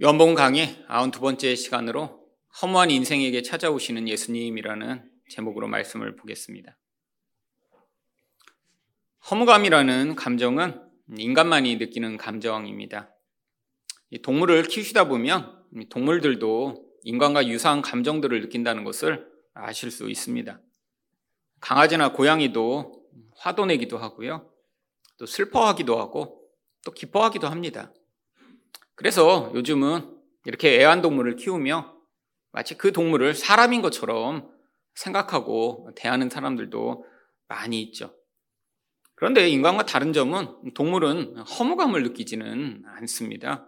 [0.00, 2.26] 요한복음 강의 92번째 시간으로
[2.60, 6.78] 허무한 인생에게 찾아오시는 예수님이라는 제목으로 말씀을 보겠습니다.
[9.30, 10.82] 허무감이라는 감정은
[11.14, 13.14] 인간만이 느끼는 감정입니다.
[14.22, 20.58] 동물을 키우시다 보면 동물들도 인간과 유사한 감정들을 느낀다는 것을 아실 수 있습니다.
[21.60, 23.04] 강아지나 고양이도
[23.36, 24.50] 화도 내기도 하고요.
[25.18, 26.48] 또 슬퍼하기도 하고
[26.82, 27.92] 또 기뻐하기도 합니다.
[29.02, 31.92] 그래서 요즘은 이렇게 애완동물을 키우며
[32.52, 34.48] 마치 그 동물을 사람인 것처럼
[34.94, 37.04] 생각하고 대하는 사람들도
[37.48, 38.14] 많이 있죠.
[39.16, 43.66] 그런데 인간과 다른 점은 동물은 허무감을 느끼지는 않습니다.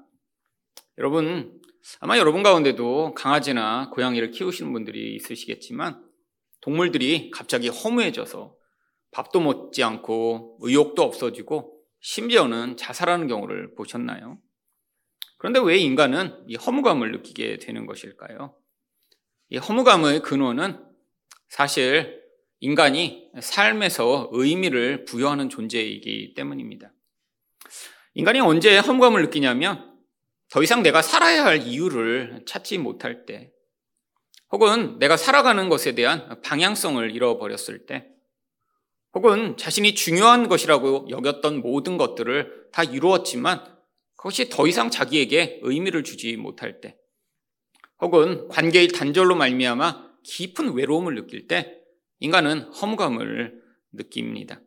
[0.98, 1.60] 여러분,
[1.98, 6.00] 아마 여러분 가운데도 강아지나 고양이를 키우시는 분들이 있으시겠지만
[6.60, 8.55] 동물들이 갑자기 허무해져서
[9.10, 14.38] 밥도 먹지 않고 의욕도 없어지고 심지어는 자살하는 경우를 보셨나요?
[15.44, 18.56] 그런데 왜 인간은 이 허무감을 느끼게 되는 것일까요?
[19.50, 20.82] 이 허무감의 근원은
[21.50, 22.22] 사실
[22.60, 26.94] 인간이 삶에서 의미를 부여하는 존재이기 때문입니다.
[28.14, 29.94] 인간이 언제 허무감을 느끼냐면
[30.48, 33.52] 더 이상 내가 살아야 할 이유를 찾지 못할 때,
[34.50, 38.06] 혹은 내가 살아가는 것에 대한 방향성을 잃어버렸을 때,
[39.12, 43.73] 혹은 자신이 중요한 것이라고 여겼던 모든 것들을 다 이루었지만
[44.25, 46.97] 그것이 더 이상 자기에게 의미를 주지 못할 때,
[48.00, 51.77] 혹은 관계의 단절로 말미암아 깊은 외로움을 느낄 때
[52.20, 53.61] 인간은 허무감을
[53.92, 54.62] 느낍니다.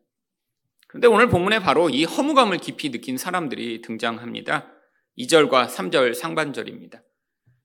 [0.88, 4.72] 그런데 오늘 본문에 바로 이 허무감을 깊이 느낀 사람들이 등장합니다.
[5.18, 7.02] 2절과 3절 상반절입니다.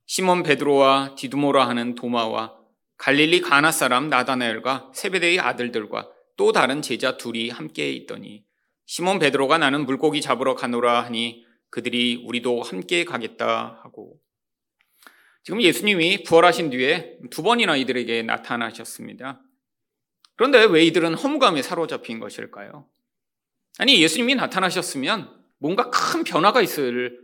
[0.06, 2.56] 시몬 베드로와 디두모라 하는 도마와
[2.96, 8.46] 갈릴리 가나 사람 나다나엘과 세베대의 아들들과 또 다른 제자 둘이 함께 있더니
[8.86, 14.20] 시몬 베드로가 나는 물고기 잡으러 가노라 하니 그들이 우리도 함께 가겠다 하고
[15.42, 19.42] 지금 예수님이 부활하신 뒤에 두 번이나 이들에게 나타나셨습니다.
[20.36, 22.88] 그런데 왜 이들은 허무감에 사로잡힌 것일까요?
[23.78, 27.18] 아니, 예수님이 나타나셨으면 뭔가 큰 변화가 있을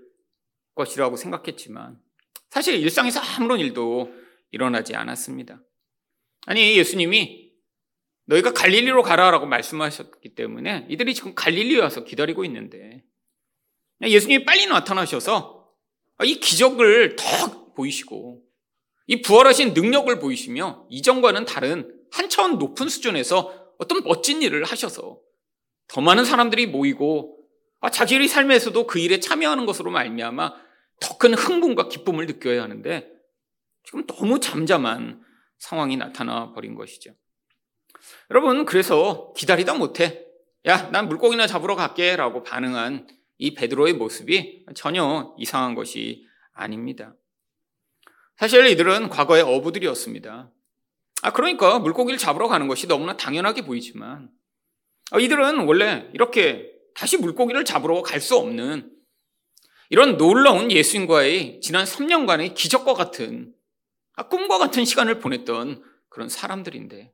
[0.74, 2.00] 것이라고 생각했지만
[2.48, 4.10] 사실 일상에서 아무런 일도
[4.50, 5.62] 일어나지 않았습니다.
[6.46, 7.52] 아니, 예수님이
[8.24, 13.04] 너희가 갈릴리로 가라라고 말씀하셨기 때문에 이들이 지금 갈릴리에 와서 기다리고 있는데
[14.02, 15.68] 예수님이 빨리 나타나셔서
[16.24, 18.42] 이 기적을 더 보이시고
[19.06, 25.18] 이 부활하신 능력을 보이시며 이전과는 다른 한 차원 높은 수준에서 어떤 멋진 일을 하셔서
[25.88, 27.38] 더 많은 사람들이 모이고
[27.80, 30.68] 아, 자기의 삶에서도 그 일에 참여하는 것으로 말미암아
[31.00, 33.10] 더 큰 흥분과 기쁨을 느껴야 하는데
[33.84, 35.22] 지금 너무 잠잠한
[35.58, 37.12] 상황이 나타나 버린 것이죠.
[38.30, 40.24] 여러분 그래서 기다리다 못해
[40.66, 43.06] 야난 물고기나 잡으러 갈게라고 반응한
[43.38, 47.14] 이 베드로의 모습이 전혀 이상한 것이 아닙니다.
[48.36, 50.50] 사실 이들은 과거의 어부들이었습니다.
[51.22, 54.30] 아, 그러니까 물고기를 잡으러 가는 것이 너무나 당연하게 보이지만,
[55.10, 58.92] 아, 이들은 원래 이렇게 다시 물고기를 잡으러 갈 수 없는
[59.90, 63.54] 이런 놀라운 예수님과의 지난 3년간의 기적과 같은,
[64.14, 67.12] 아, 꿈과 같은 시간을 보냈던 그런 사람들인데,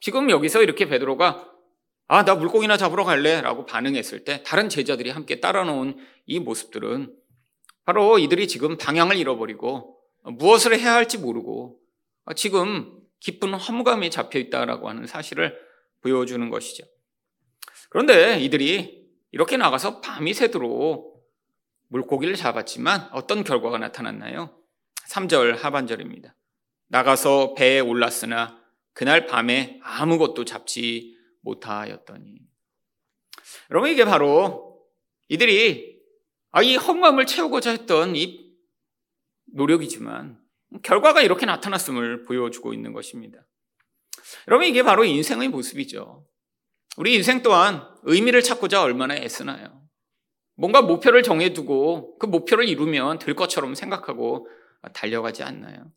[0.00, 1.53] 지금 여기서 이렇게 베드로가
[2.06, 7.14] 아, 나 물고기나 잡으러 갈래 라고 반응했을 때 다른 제자들이 함께 따라 놓은 이 모습들은
[7.84, 11.78] 바로 이들이 지금 방향을 잃어버리고 무엇을 해야 할지 모르고
[12.36, 15.58] 지금 깊은 허무감에 잡혀 있다라고 하는 사실을
[16.02, 16.84] 보여주는 것이죠.
[17.88, 21.14] 그런데 이들이 이렇게 나가서 밤이 새도록
[21.88, 24.58] 물고기를 잡았지만 어떤 결과가 나타났나요?
[25.10, 26.34] 3절 하반절입니다.
[26.88, 28.60] 나가서 배에 올랐으나
[28.92, 32.38] 그날 밤에 아무것도 잡지 못하였더니.
[33.70, 34.82] 여러분, 이게 바로
[35.28, 35.94] 이들이
[36.50, 38.52] 아, 이 허무함을 채우고자 했던 이
[39.52, 40.38] 노력이지만
[40.82, 43.38] 결과가 이렇게 나타났음을 보여주고 있는 것입니다.
[44.48, 46.26] 여러분, 이게 바로 인생의 모습이죠.
[46.96, 49.82] 우리 인생 또한 의미를 찾고자 얼마나 애쓰나요?
[50.56, 54.48] 뭔가 목표를 정해두고 그 목표를 이루면 될 것처럼 생각하고
[54.92, 55.90] 달려가지 않나요?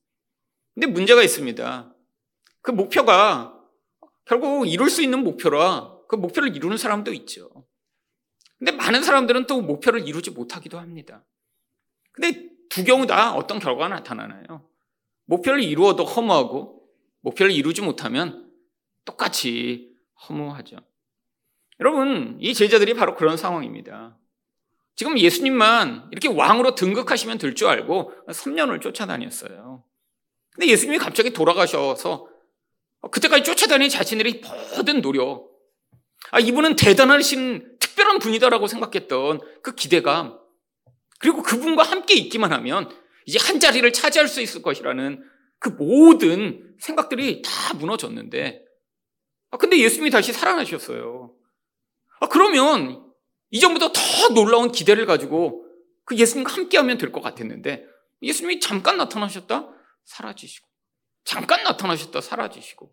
[0.73, 1.93] 근데 문제가 있습니다.
[2.61, 3.56] 그 목표가
[4.27, 7.49] 결국 이룰 수 있는 목표라 그 목표를 이루는 사람도 있죠.
[8.59, 11.25] 근데 많은 사람들은 또 목표를 이루지 못하기도 합니다.
[12.11, 14.67] 근데 두 경우 다 어떤 결과가 나타나나요?
[15.25, 16.81] 목표를 이루어도 허무하고
[17.21, 18.51] 목표를 이루지 못하면
[19.05, 19.95] 똑같이
[20.27, 20.77] 허무하죠.
[21.79, 24.17] 여러분, 이 제자들이 바로 그런 상황입니다.
[24.95, 29.83] 지금 예수님만 이렇게 왕으로 등극하시면 될 줄 알고 3년을 쫓아다녔어요.
[30.53, 32.27] 근데 예수님이 갑자기 돌아가셔서
[33.11, 34.41] 그때까지 쫓아다닌 자신들의
[34.75, 35.49] 모든 노력,
[36.31, 40.37] 아, 이분은 대단하신 특별한 분이다라고 생각했던 그 기대감,
[41.19, 42.89] 그리고 그분과 함께 있기만 하면
[43.25, 45.23] 이제 한 자리를 차지할 수 있을 것이라는
[45.59, 48.63] 그 모든 생각들이 다 무너졌는데,
[49.51, 51.33] 아, 근데 예수님이 다시 살아나셨어요.
[52.19, 53.03] 아, 그러면
[53.51, 55.65] 이전보다 더 놀라운 기대를 가지고
[56.05, 57.85] 그 예수님과 함께 하면 될 것 같았는데,
[58.21, 59.69] 예수님이 잠깐 나타나셨다?
[60.05, 60.67] 사라지시고.
[61.27, 62.21] 잠깐 나타나셨다?
[62.21, 62.89] 사라지시고.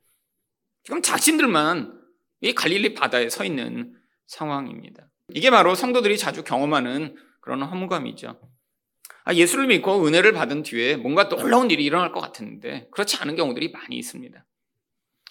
[0.82, 2.02] 지금 자신들만
[2.40, 3.94] 이 갈릴리 바다에 서 있는
[4.26, 5.08] 상황입니다.
[5.28, 8.40] 이게 바로 성도들이 자주 경험하는 그런 허무감이죠.
[9.24, 13.70] 아, 예수를 믿고 은혜를 받은 뒤에 뭔가 놀라운 일이 일어날 것 같았는데 그렇지 않은 경우들이
[13.70, 14.44] 많이 있습니다.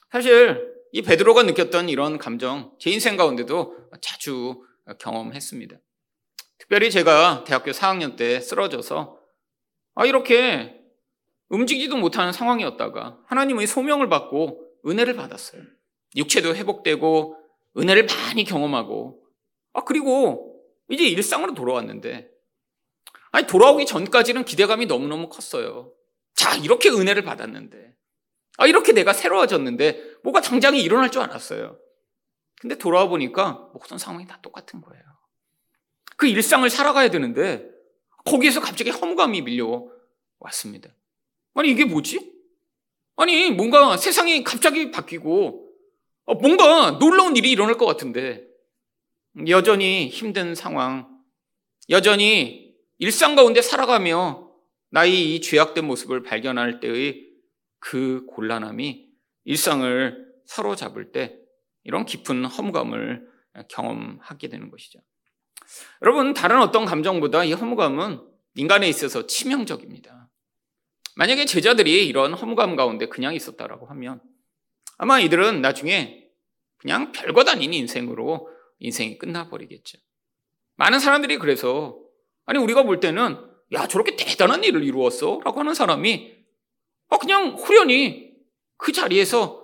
[0.10, 4.64] 사실 이 베드로가 느꼈던 이런 감정 제 인생 가운데도 자주
[5.00, 5.76] 경험했습니다.
[6.58, 9.20] 특별히 제가 대학교 4학년 때 쓰러져서
[9.96, 10.83] 아 이렇게
[11.50, 15.62] 움직이지도 못하는 상황이었다가 하나님의 소명을 받고 은혜를 받았어요.
[16.16, 17.38] 육체도 회복되고
[17.78, 19.24] 은혜를 많이 경험하고
[19.74, 22.30] 아 그리고 이제 일상으로 돌아왔는데
[23.32, 25.92] 아니 돌아오기 전까지는 기대감이 너무너무 컸어요.
[26.36, 27.94] 자 이렇게 은혜를 받았는데
[28.58, 31.78] 아 이렇게 내가 새로워졌는데 뭐가 당장에 일어날 줄 알았어요.
[32.60, 35.04] 근데 돌아와 보니까 모든 상황이 다 똑같은 거예요.
[36.16, 37.68] 그 일상을 살아가야 되는데
[38.26, 40.90] 거기에서 갑자기 허무감이 밀려왔습니다.
[41.54, 42.34] 아니 이게 뭐지?
[43.16, 45.70] 아니 뭔가 세상이 갑자기 바뀌고
[46.26, 48.46] 어, 뭔가 놀라운 일이 일어날 것 같은데
[49.48, 51.10] 여전히 힘든 상황,
[51.90, 54.52] 여전히 일상 가운데 살아가며
[54.92, 57.28] 나의 이 죄악된 모습을 발견할 때의
[57.80, 59.08] 그 곤란함이
[59.46, 61.36] 일상을 사로잡을 때
[61.84, 63.28] 이런 깊은 허무감을
[63.70, 65.00] 경험하게 되는 것이죠.
[66.02, 68.22] 여러분, 다른 어떤 감정보다 이 허무감은
[68.56, 70.23] 인간에 있어서 치명적입니다.
[71.16, 74.22] 만약에 제자들이 이런 허무감 가운데 그냥 있었다라고 하면
[74.98, 76.24] 아마 이들은 나중에
[76.78, 78.50] 그냥 별것 아닌 인생으로
[78.80, 79.98] 인생이 끝나버리겠죠.
[80.76, 82.00] 많은 사람들이 그래서
[82.46, 83.38] 아니 우리가 볼 때는
[83.74, 86.36] 야 저렇게 대단한 일을 이루었어 라고 하는 사람이
[87.10, 88.34] 아 그냥 후련히
[88.78, 89.64] 그 자리에서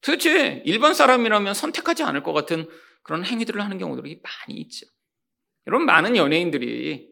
[0.00, 2.68] 도대체 일반 사람이라면 선택하지 않을 것 같은
[3.02, 4.86] 그런 행위들을 하는 경우들이 많이 있죠.
[5.66, 7.08] 여러분 많은 연예인들이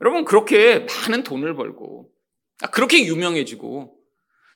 [0.00, 2.19] 여러분 그렇게 많은 돈을 벌고 아,
[2.68, 3.96] 그렇게 유명해지고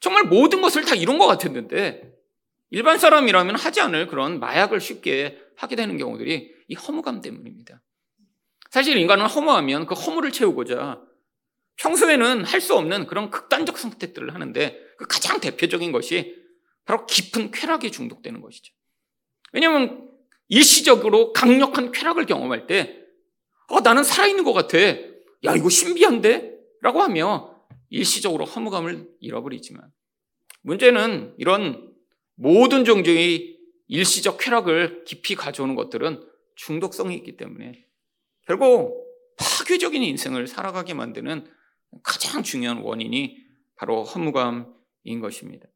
[0.01, 2.13] 정말 모든 것을 다 이룬 것 같았는데
[2.71, 7.83] 일반 사람이라면 하지 않을 그런 마약을 쉽게 하게 되는 경우들이 이 허무감 때문입니다.
[8.71, 11.01] 사실 인간은 허무하면 그 허무를 채우고자
[11.77, 16.37] 평소에는 할 수 없는 그런 극단적 선택들을 하는데 그 가장 대표적인 것이
[16.85, 18.73] 바로 깊은 쾌락에 중독되는 것이죠.
[19.53, 20.11] 왜냐하면
[20.49, 23.01] 일시적으로 강력한 쾌락을 경험할 때
[23.69, 24.79] 어, 나는 살아있는 것 같아.
[24.79, 26.55] 야, 이거 신비한데?
[26.83, 27.54] 라고 하며
[27.95, 29.89] 일시적으로 허무감을 잃어버리지만
[30.63, 31.95] 문제는 이런
[32.35, 33.57] 모든 종류의
[33.87, 36.21] 일시적 쾌락을 깊이 가져오는 것들은
[36.57, 37.87] 중독성이 있기 때문에
[38.47, 39.05] 결국
[39.39, 41.47] 파괴적인 인생을 살아가게 만드는
[42.03, 43.39] 가장 중요한 원인이
[43.77, 45.69] 바로 허무감인 것입니다.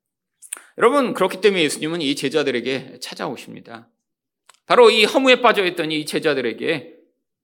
[0.77, 3.89] 여러분, 그렇기 때문에 예수님은 이 제자들에게 찾아오십니다.
[4.67, 6.97] 바로 이 허무에 빠져있던 이 제자들에게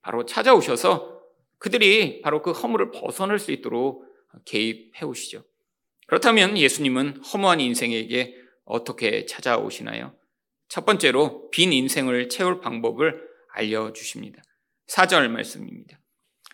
[0.02, 1.20] 바로 찾아오셔서
[1.58, 4.13] 그들이 바로 그 허무를 벗어날 수 있도록
[4.44, 5.44] 개입해 오시죠.
[6.06, 10.16] 그렇다면 예수님은 허무한 인생에게 어떻게 찾아오시나요?
[10.68, 13.22] 첫 번째로 빈 인생을 채울 방법을
[13.52, 14.42] 알려주십니다.
[14.88, 16.00] 4절 말씀입니다.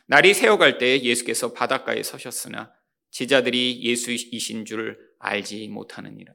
[0.07, 2.73] 날이 새어갈 때 예수께서 바닷가에 서셨으나
[3.11, 6.33] 제자들이 예수이신 줄 알지 못하느니라.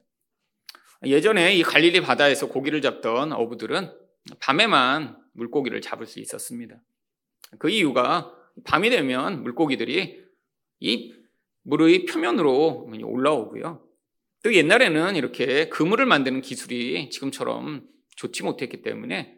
[1.04, 3.92] 예전에 이 갈릴리 바다에서 고기를 잡던 어부들은
[4.40, 6.82] 밤에만 물고기를 잡을 수 있었습니다.
[7.58, 8.32] 그 이유가
[8.64, 10.24] 밤이 되면 물고기들이
[10.80, 11.14] 이
[11.66, 13.82] 물의 표면으로 올라오고요.
[14.42, 17.82] 또 옛날에는 이렇게 그물을 만드는 기술이 지금처럼
[18.16, 19.36] 좋지 못했기 때문에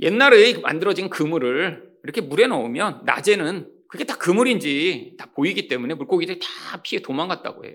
[0.00, 6.82] 옛날에 만들어진 그물을 이렇게 물에 넣으면 낮에는 그게 다 그물인지 다 보이기 때문에 물고기들이 다
[6.82, 7.74] 피해 도망갔다고 해요.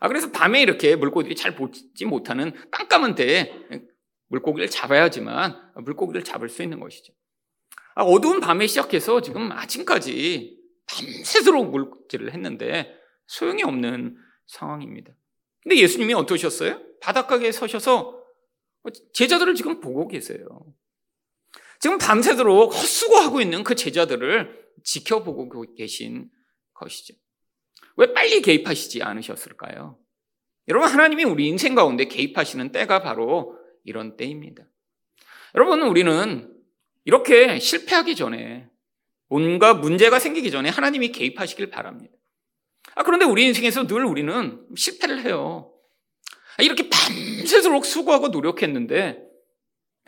[0.00, 3.52] 아, 그래서 밤에 이렇게 물고기들이 잘 보지 못하는 깜깜한 데에
[4.28, 7.12] 물고기를 잡아야지만 물고기를 잡을 수 있는 것이죠.
[7.94, 10.59] 아, 어두운 밤에 시작해서 지금 아침까지
[10.90, 12.94] 밤새도록 물질을 했는데
[13.26, 14.16] 소용이 없는
[14.46, 15.12] 상황입니다.
[15.62, 16.80] 근데 예수님이 어떠셨어요?
[17.00, 18.20] 바닷가에 서셔서
[19.12, 20.46] 제자들을 지금 보고 계세요.
[21.78, 26.30] 지금 밤새도록 헛수고하고 있는 그 제자들을 지켜보고 계신
[26.74, 27.14] 것이죠.
[27.96, 29.98] 왜 빨리 개입하시지 않으셨을까요?
[30.68, 34.64] 여러분, 하나님이 우리 인생 가운데 개입하시는 때가 바로 이런 때입니다.
[35.54, 36.54] 여러분, 우리는
[37.04, 38.70] 이렇게 실패하기 전에
[39.30, 42.12] 뭔가 문제가 생기기 전에 하나님이 개입하시길 바랍니다.
[42.96, 45.72] 아, 그런데 우리 인생에서 늘 우리는 실패를 해요.
[46.58, 49.22] 아, 이렇게 밤새도록 수고하고 노력했는데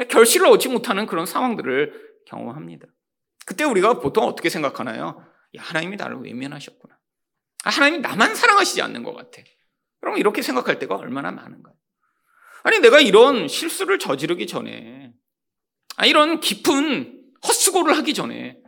[0.09, 2.87] 결실을 얻지 못하는 그런 상황들을 경험합니다.
[3.47, 5.25] 그때 우리가 보통 어떻게 생각하나요?
[5.57, 6.99] 야, 하나님이 나를 외면하셨구나.
[7.65, 9.41] 아, 하나님이 나만 사랑하시지 않는 것 같아.
[10.01, 11.75] 그럼 이렇게 생각할 때가 얼마나 많은가요?
[12.65, 15.13] 아니, 내가 이런 실수를 저지르기 전에,
[15.97, 18.62] 아, 이런 깊은 헛수고를 하기 전에,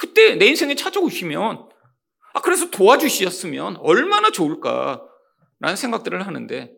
[0.00, 1.68] 그때 내 인생에 찾아오시면,
[2.32, 6.72] 아, 그래서 도와주셨으면 얼마나 좋을까라는 생각들을 하는데,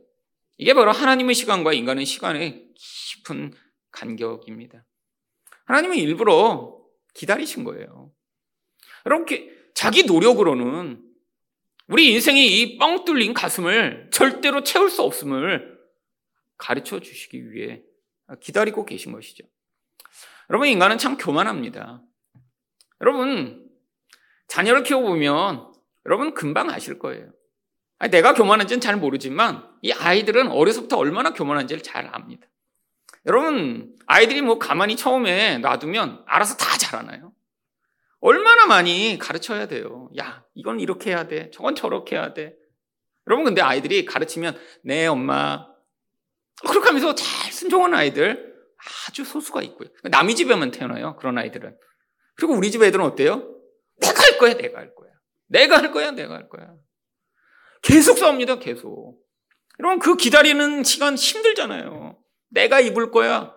[0.58, 3.54] 이게 바로 하나님의 시간과 인간의 시간의 깊은
[3.92, 4.84] 간격입니다.
[5.66, 6.76] 하나님은 일부러
[7.14, 8.10] 기다리신 거예요.
[9.06, 9.26] 여러분,
[9.72, 11.00] 자기 노력으로는
[11.86, 15.78] 우리 인생의 이 뻥 뚫린 가슴을 절대로 채울 수 없음을
[16.58, 17.82] 가르쳐 주시기 위해
[18.40, 19.44] 기다리고 계신 것이죠.
[20.50, 22.02] 여러분, 인간은 참 교만합니다.
[23.02, 23.68] 여러분,
[24.48, 25.72] 자녀를 키워보면
[26.06, 27.30] 여러분 금방 아실 거예요.
[28.10, 32.46] 내가 교만한지는 잘 모르지만 이 아이들은 어려서부터 얼마나 교만한지를 잘 압니다.
[33.26, 37.32] 여러분, 아이들이 뭐 가만히 처음에 놔두면 알아서 다 잘하나요?
[38.20, 40.10] 얼마나 많이 가르쳐야 돼요.
[40.18, 41.50] 야, 이건 이렇게 해야 돼.
[41.52, 42.56] 저건 저렇게 해야 돼.
[43.28, 45.66] 여러분, 근데 아이들이 가르치면, 네, 엄마.
[46.68, 48.54] 그렇게 하면서 잘 순종하는 아이들
[49.08, 49.88] 아주 소수가 있고요.
[50.04, 51.16] 남의 집에만 태어나요.
[51.16, 51.76] 그런 아이들은.
[52.42, 53.54] 그리고 우리 집 애들은 어때요?
[54.00, 55.10] 내가 할 거야, 내가 할 거야.
[55.46, 56.74] 내가 할 거야, 내가 할 거야.
[57.82, 59.22] 계속 싸웁니다, 계속.
[59.78, 62.18] 여러분, 그 기다리는 시간 힘들잖아요.
[62.48, 63.54] 내가 입을 거야.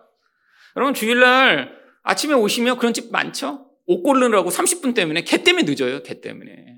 [0.76, 3.72] 여러분, 주일날 아침에 오시면 그런 집 많죠?
[3.88, 6.78] 옷 고르느라고 30분 때문에, 개 때문에 늦어요, 개 때문에.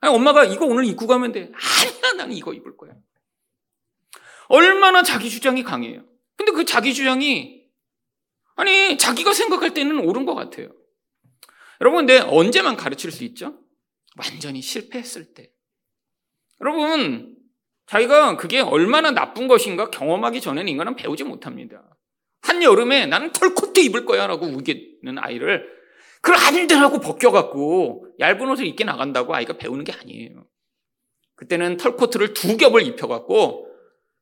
[0.00, 1.52] 아니, 엄마가 이거 오늘 입고 가면 돼.
[1.52, 2.92] 아니야, 나는 이거 입을 거야.
[4.48, 6.02] 얼마나 자기 주장이 강해요.
[6.38, 7.62] 근데 그 자기 주장이,
[8.54, 10.70] 아니, 자기가 생각할 때는 옳은 것 같아요.
[11.80, 13.58] 여러분, 근데 언제만 가르칠 수 있죠?
[14.18, 15.50] 완전히 실패했을 때.
[16.60, 17.36] 여러분,
[17.86, 21.96] 자기가 그게 얼마나 나쁜 것인가 경험하기 전에는 인간은 배우지 못합니다.
[22.42, 25.76] 한여름에 나는 털코트 입을 거야 라고 우기는 아이를
[26.22, 30.46] 그걸 안 되라고 벗겨갖고 얇은 옷을 입게 나간다고 아이가 배우는 게 아니에요.
[31.36, 33.66] 그때는 털코트를 두 겹을 입혀갖고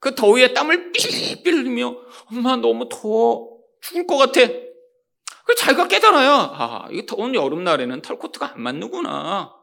[0.01, 1.97] 그 더위에 땀을 삘삘 흘리며
[2.31, 4.41] 엄마 너무 더워 죽을 것 같아.
[5.55, 6.33] 그 자기가 깨달아요.
[6.33, 9.55] 아, 이 더운 여름날에는 털코트가 안 맞는구나.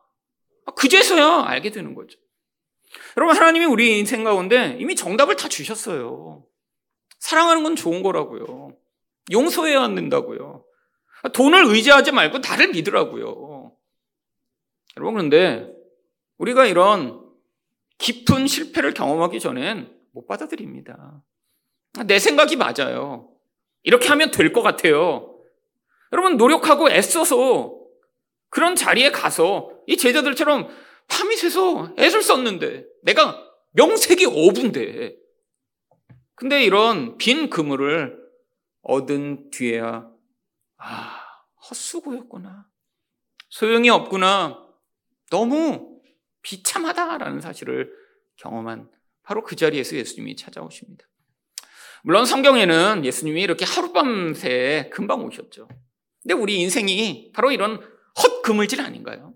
[0.65, 2.17] 아, 그제서야 알게 되는 거죠.
[3.17, 6.45] 여러분, 하나님이 우리 인생 가운데 이미 정답을 다 주셨어요.
[7.19, 8.75] 사랑하는 건 좋은 거라고요.
[9.31, 10.63] 용서해야 한다고요.
[11.33, 13.73] 돈을 의지하지 말고 나를 믿으라고요.
[14.97, 15.71] 여러분, 그런데
[16.37, 17.21] 우리가 이런
[17.97, 21.21] 깊은 실패를 경험하기 전엔 못 받아들입니다.
[22.05, 23.29] 내 생각이 맞아요.
[23.83, 25.30] 이렇게 하면 될 것 같아요.
[26.11, 27.77] 여러분, 노력하고 애써서
[28.49, 30.69] 그런 자리에 가서 이 제자들처럼
[31.41, 33.35] 새서 애를 썼는데 내가
[33.71, 35.15] 명색이 어분데
[36.35, 38.15] 근데 이런 빈 그물을
[38.83, 40.07] 얻은 뒤에야
[40.77, 41.19] 아
[41.69, 42.67] 헛수고였구나
[43.49, 44.67] 소용이 없구나
[45.31, 45.99] 너무
[46.43, 47.91] 비참하다라는 사실을
[48.35, 48.89] 경험한
[49.23, 51.05] 바로 그 자리에서 예수님이 찾아오십니다.
[52.03, 55.67] 물론 성경에는 예수님이 이렇게 하룻밤새 금방 오셨죠.
[56.21, 57.77] 근데 우리 인생이 바로 이런
[58.21, 59.33] 헛 그물질 아닌가요?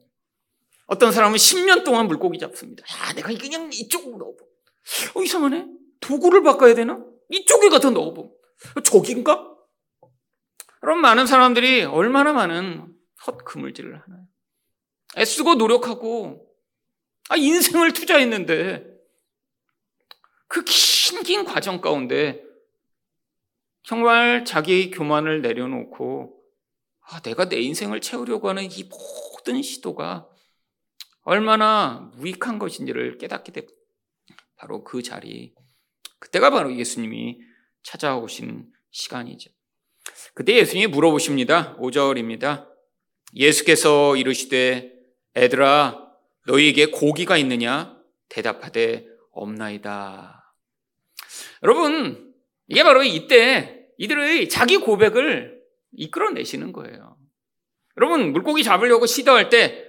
[0.88, 2.84] 어떤 사람은 10년 동안 물고기 잡습니다.
[2.84, 4.38] 야, 내가 그냥 이쪽으로 넣어보.
[5.20, 5.66] 어, 이상하네.
[6.00, 7.04] 도구를 바꿔야 되나?
[7.30, 8.36] 이쪽에 갖다 넣어보.
[8.84, 9.52] 저긴가?
[10.82, 12.94] 그럼 많은 사람들이 얼마나 많은
[13.26, 14.28] 헛 그물질을 하나요?
[15.18, 16.46] 애쓰고 노력하고,
[17.30, 18.86] 아, 인생을 투자했는데,
[20.48, 22.44] 그 긴 긴 과정 가운데
[23.84, 26.35] 정말 자기 교만을 내려놓고,
[27.08, 30.28] 아, 내가 내 인생을 채우려고 하는 이 모든 시도가
[31.22, 33.68] 얼마나 무익한 것인지를 깨닫게 되고
[34.56, 35.54] 바로 그 자리
[36.20, 37.40] 그때가 바로 예수님이
[37.84, 39.52] 찾아오신 시간이죠.
[40.34, 41.78] 그때 예수님이 물어보십니다.
[41.78, 42.68] 5절입니다.
[43.36, 44.92] 예수께서 이르시되
[45.36, 46.00] 애들아
[46.48, 47.98] 너희에게 고기가 있느냐
[48.30, 50.54] 대답하되 없나이다.
[51.64, 52.34] 여러분
[52.68, 55.55] 이게 바로 이때 이들의 자기 고백을
[55.98, 57.18] 이끌어내시는 거예요.
[57.98, 59.86] 여러분 물고기 잡으려고 시도할 때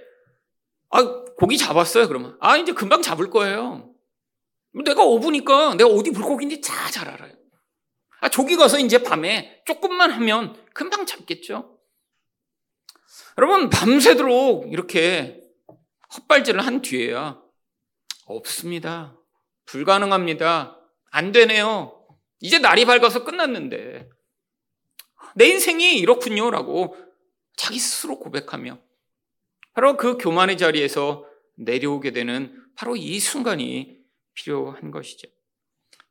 [0.89, 1.03] 아,
[1.37, 2.37] 고기 잡았어요, 그러면.
[2.39, 3.93] 아, 이제 금방 잡을 거예요.
[4.73, 7.33] 내가 어부니까 내가 어디 물고기인지 다 잘 알아요.
[8.21, 11.77] 아, 조기 가서 이제 밤에 조금만 하면 금방 잡겠죠.
[13.37, 15.41] 여러분, 밤새도록 이렇게
[16.15, 17.39] 헛발질을 한 뒤에야
[18.25, 19.15] 없습니다.
[19.65, 20.79] 불가능합니다.
[21.11, 21.93] 안 되네요.
[22.39, 24.09] 이제 날이 밝아서 끝났는데.
[25.37, 26.97] 내 인생이 이렇군요라고
[27.55, 28.79] 자기 스스로 고백하며
[29.73, 31.25] 바로 그 교만의 자리에서
[31.57, 33.99] 내려오게 되는 바로 이 순간이
[34.33, 35.27] 필요한 것이죠.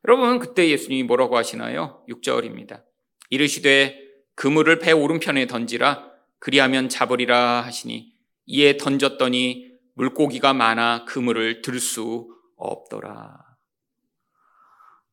[0.05, 2.05] 여러분, 그때 예수님이 뭐라고 하시나요?
[2.07, 2.85] 6절입니다.
[3.29, 3.99] 이르시되
[4.35, 8.13] 그물을 배 오른편에 던지라 그리하면 잡으리라 하시니
[8.45, 13.45] 이에 던졌더니 물고기가 많아 그물을 들 수 없더라.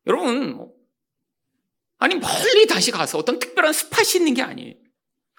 [0.07, 0.71] 여러분,
[2.05, 4.75] 아니 멀리 다시 가서 어떤 특별한 스팟이 있는 게 아니에요.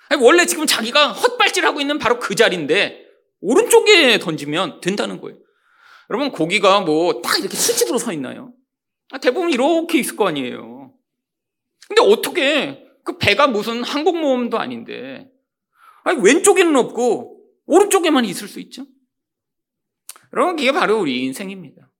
[0.09, 3.05] 아니, 원래 지금 자기가 헛발질하고 있는 바로 그 자리인데
[3.41, 5.37] 오른쪽에 던지면 된다는 거예요.
[6.09, 8.51] 여러분 고기가 뭐 딱 이렇게 수직으로 서 있나요?
[9.11, 10.91] 아, 대부분 이렇게 있을 거 아니에요.
[11.87, 15.29] 근데 어떻게 그 배가 무슨 항공모험도 아닌데
[16.03, 18.87] 아니, 왼쪽에는 없고 오른쪽에만 있을 수 있죠?
[20.33, 21.91] 여러분 이게 바로 우리 인생입니다.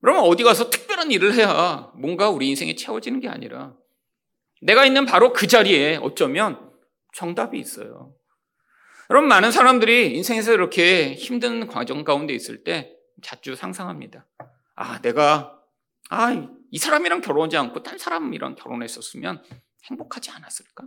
[0.00, 3.76] 그러면 어디 가서 특별한 일을 해야 뭔가 우리 인생에 채워지는 게 아니라
[4.62, 6.70] 내가 있는 바로 그 자리에 어쩌면
[7.14, 8.14] 정답이 있어요.
[9.10, 12.92] 여러분 많은 사람들이 인생에서 이렇게 힘든 과정 가운데 있을 때
[13.22, 14.26] 자주 상상합니다.
[14.76, 15.60] 아, 내가
[16.10, 19.42] 아, 이 사람이랑 결혼하지 않고 딴 사람이랑 결혼했었으면
[19.84, 20.86] 행복하지 않았을까?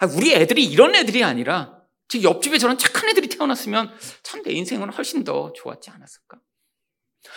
[0.00, 4.90] 아, 우리 애들이 이런 애들이 아니라 즉 옆집에 저런 착한 애들이 태어났으면 참 내 인생은
[4.92, 6.38] 훨씬 더 좋았지 않았을까?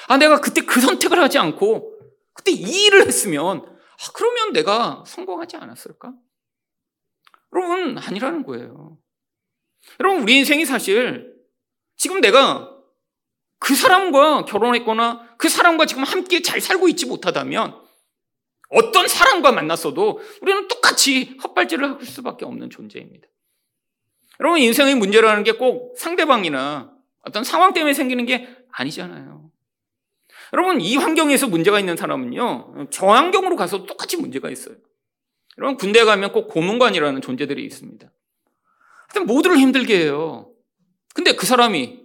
[0.07, 1.97] 아, 내가 그때 그 선택을 하지 않고
[2.33, 6.13] 그때 이 일을 했으면 아, 그러면 내가 성공하지 않았을까?
[7.53, 8.97] 여러분, 아니라는 거예요.
[9.99, 11.35] 여러분, 우리 인생이 사실
[11.97, 12.75] 지금 내가
[13.59, 17.81] 그 사람과 결혼했거나 그 사람과 지금 함께 잘 살고 있지 못하다면
[18.69, 23.27] 어떤 사람과 만났어도 우리는 똑같이 헛발질을 할 수밖에 없는 존재입니다.
[24.39, 26.93] 여러분, 인생의 문제라는 게 꼭 상대방이나
[27.25, 29.48] 어떤 상황 때문에 생기는 게 아니잖아요.
[30.53, 34.75] 여러분, 이 환경에서 문제가 있는 사람은요, 저 환경으로 가서 똑같이 문제가 있어요.
[35.57, 38.11] 여러분, 군대 가면 꼭 고문관이라는 존재들이 있습니다.
[39.09, 40.51] 하여튼 모두를 힘들게 해요.
[41.13, 41.99] 근데 그 사람이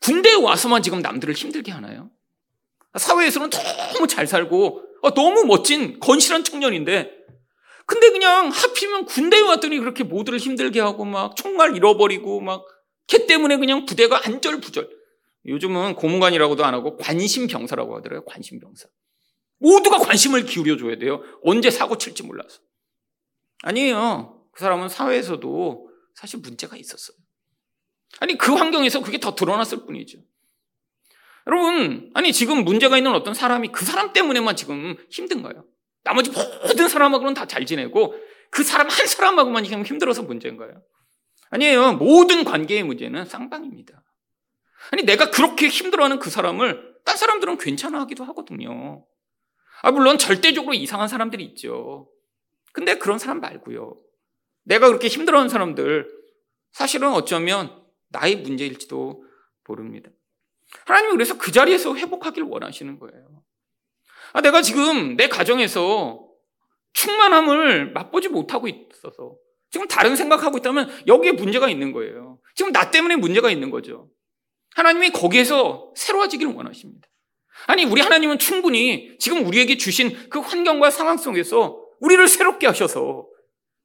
[0.00, 2.10] 군대에 와서만 지금 남들을 힘들게 하나요?
[2.96, 3.50] 사회에서는
[3.94, 7.12] 너무 잘 살고 어, 너무 멋진 건실한 청년인데
[7.86, 12.64] 근데 그냥 하필이면 군대에 왔더니 그렇게 모두를 힘들게 하고 막 총알 잃어버리고 막
[13.08, 14.88] 걔 때문에 그냥 부대가 안절부절.
[15.48, 18.24] 요즘은 고문관이라고도 안 하고 관심병사라고 하더라고요.
[18.26, 18.88] 관심병사.
[19.58, 21.22] 모두가 관심을 기울여 줘야 돼요.
[21.42, 22.60] 언제 사고 칠지 몰라서.
[23.62, 24.44] 아니에요.
[24.52, 27.16] 그 사람은 사회에서도 사실 문제가 있었어요.
[28.20, 30.18] 아니, 그 환경에서 그게 더 드러났을 뿐이죠.
[31.46, 35.64] 여러분, 아니, 지금 문제가 있는 어떤 사람이 그 사람 때문에만 지금 힘든가요?
[36.04, 38.14] 나머지 모든 사람하고는 다 잘 지내고
[38.50, 40.82] 그 사람 한 사람하고만 힘들어서 문제인 가요?
[41.50, 41.94] 아니에요.
[41.94, 44.02] 모든 관계의 문제는 쌍방입니다.
[44.92, 49.06] 아니, 내가 그렇게 힘들어하는 그 사람을 딴 사람들은 괜찮아 하기도 하거든요.
[49.82, 52.10] 아, 물론 절대적으로 이상한 사람들이 있죠.
[52.72, 53.98] 근데 그런 사람 말고요.
[54.64, 56.08] 내가 그렇게 힘들어하는 사람들,
[56.72, 59.24] 사실은 어쩌면 나의 문제일지도
[59.66, 60.10] 모릅니다.
[60.86, 63.42] 하나님은 그래서 그 자리에서 회복하길 원하시는 거예요.
[64.32, 66.28] 아, 내가 지금 내 가정에서
[66.92, 69.36] 충만함을 맛보지 못하고 있어서
[69.70, 72.38] 지금 다른 생각하고 있다면 여기에 문제가 있는 거예요.
[72.54, 74.10] 지금 나 때문에 문제가 있는 거죠.
[74.78, 77.08] 하나님이 거기에서 새로워지기를 원하십니다.
[77.66, 83.26] 아니, 우리 하나님은 충분히 지금 우리에게 주신 그 환경과 상황 속에서 우리를 새롭게 하셔서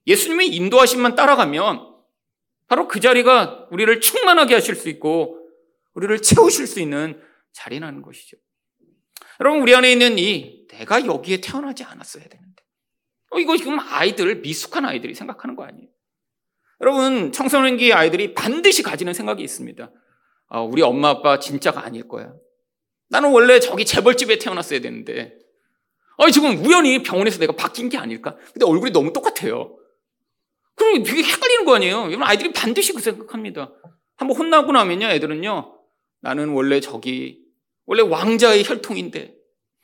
[0.05, 1.93] 예수님의 인도하심만 따라가면
[2.67, 5.39] 바로 그 자리가 우리를 충만하게 하실 수 있고
[5.95, 7.19] 우리를 채우실 수 있는
[7.53, 8.37] 자리라는 것이죠.
[9.39, 12.63] 여러분, 우리 안에 있는 이 내가 여기에 태어나지 않았어야 되는데.
[13.31, 15.89] 어, 이거 지금 아이들, 미숙한 아이들이 생각하는 거 아니에요.
[16.81, 19.91] 여러분, 청소년기 아이들이 반드시 가지는 생각이 있습니다.
[20.53, 22.31] 아, 우리 엄마 아빠 진짜가 아닐 거야.
[23.09, 25.35] 나는 원래 저기 재벌집에 태어났어야 되는데.
[26.19, 28.37] 아, 지금 우연히 병원에서 내가 바뀐 게 아닐까?
[28.53, 29.75] 근데 얼굴이 너무 똑같아요.
[30.75, 32.01] 그럼 되게 헷갈리는 거 아니에요?
[32.01, 33.73] 여러분, 아이들이 반드시 그 생각합니다.
[34.15, 35.75] 한번 혼나고 나면요, 애들은요,
[36.21, 37.41] 나는 원래 저기,
[37.87, 39.35] 원래 왕자의 혈통인데,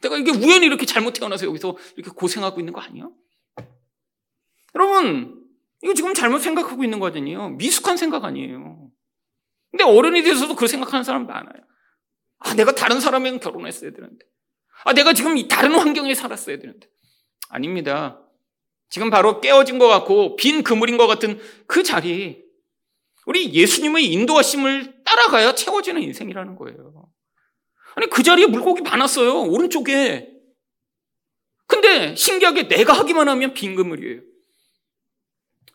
[0.03, 3.09] 내가 이게 우연히 이렇게 잘못 태어나서 여기서 이렇게 고생하고 있는 거 아니야?
[4.75, 5.43] 여러분,
[5.81, 7.49] 이거 지금 잘못 생각하고 있는 거거든요.
[7.57, 8.88] 미숙한 생각 아니에요.
[9.71, 11.63] 근데 어른이 돼서도 그 생각하는 사람 많아요.
[12.39, 14.25] 아, 내가 다른 사람이랑 결혼했어야 되는데.
[14.83, 16.87] 아, 내가 지금 다른 환경에 살았어야 되는데.
[17.49, 18.21] 아닙니다.
[18.89, 22.43] 지금 바로 깨어진 것 같고 빈 그물인 것 같은 그 자리.
[23.25, 27.09] 우리 예수님의 인도하심을 따라가야 채워지는 인생이라는 거예요.
[27.95, 29.43] 아니, 그 자리에 물고기 많았어요.
[29.43, 30.31] 오른쪽에.
[31.67, 34.21] 근데 신기하게 내가 하기만 하면 빈 그물이에요.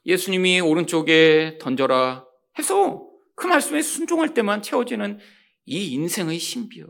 [0.07, 2.27] 예수님이 오른쪽에 던져라
[2.59, 5.19] 해서 그 말씀에 순종할 때만 채워지는
[5.67, 6.87] 이 인생의 신비요.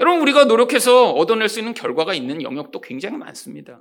[0.00, 3.80] 여러분, 우리가 노력해서 얻어낼 수 있는 결과가 있는 영역도 굉장히 많습니다.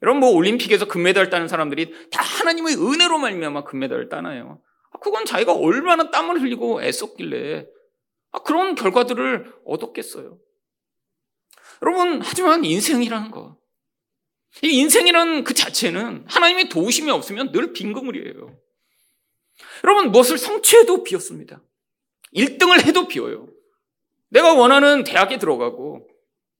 [0.00, 4.62] 여러분, 뭐 올림픽에서 금메달 따는 사람들이 다 하나님의 은혜로 말미암아 금메달을 따나요.
[4.90, 7.66] 아, 그건 자기가 얼마나 땀을 흘리고 애썼길래
[8.32, 10.38] 아, 그런 결과들을 얻었겠어요.
[11.82, 13.58] 여러분, 하지만 인생이라는 거.
[14.62, 18.58] 이 인생이라는 그 자체는 하나님의 도우심이 없으면 늘 빈 그물이에요.
[19.84, 21.60] 여러분, 무엇을 성취해도 비었습니다.
[22.34, 23.48] 1등을 해도 비어요.
[24.28, 26.08] 내가 원하는 대학에 들어가고,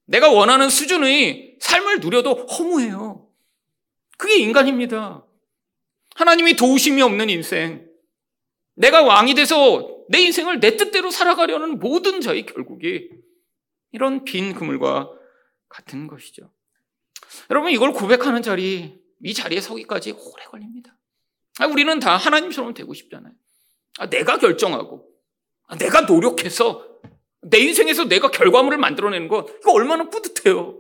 [0.07, 3.29] 내가 원하는 수준의 삶을 누려도 허무해요.
[4.19, 5.25] 그게 인간입니다.
[6.15, 7.89] 하나님이 도우심이 없는 인생.
[8.75, 13.09] 내가 왕이 돼서 내 인생을 내 뜻대로 살아가려는 모든 자의 결국이
[13.93, 15.11] 이런 빈 그물과
[15.69, 16.53] 같은 것이죠.
[17.51, 20.97] 여러분, 이걸 고백하는 자리, 이 자리에 서기까지 오래 걸립니다.
[21.59, 23.33] 아, 우리는 다 하나님처럼 되고 싶잖아요.
[23.99, 25.07] 아, 내가 결정하고,
[25.69, 26.87] 아, 내가 노력해서
[27.43, 30.79] 내 인생에서 내가 결과물을 만들어내는 거, 이거 얼마나 뿌듯해요.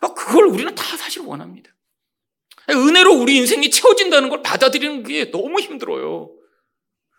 [0.00, 1.70] 아, 그걸 우리는 다 사실 원합니다.
[2.70, 6.32] 은혜로 우리 인생이 채워진다는 걸 받아들이는 게 너무 힘들어요.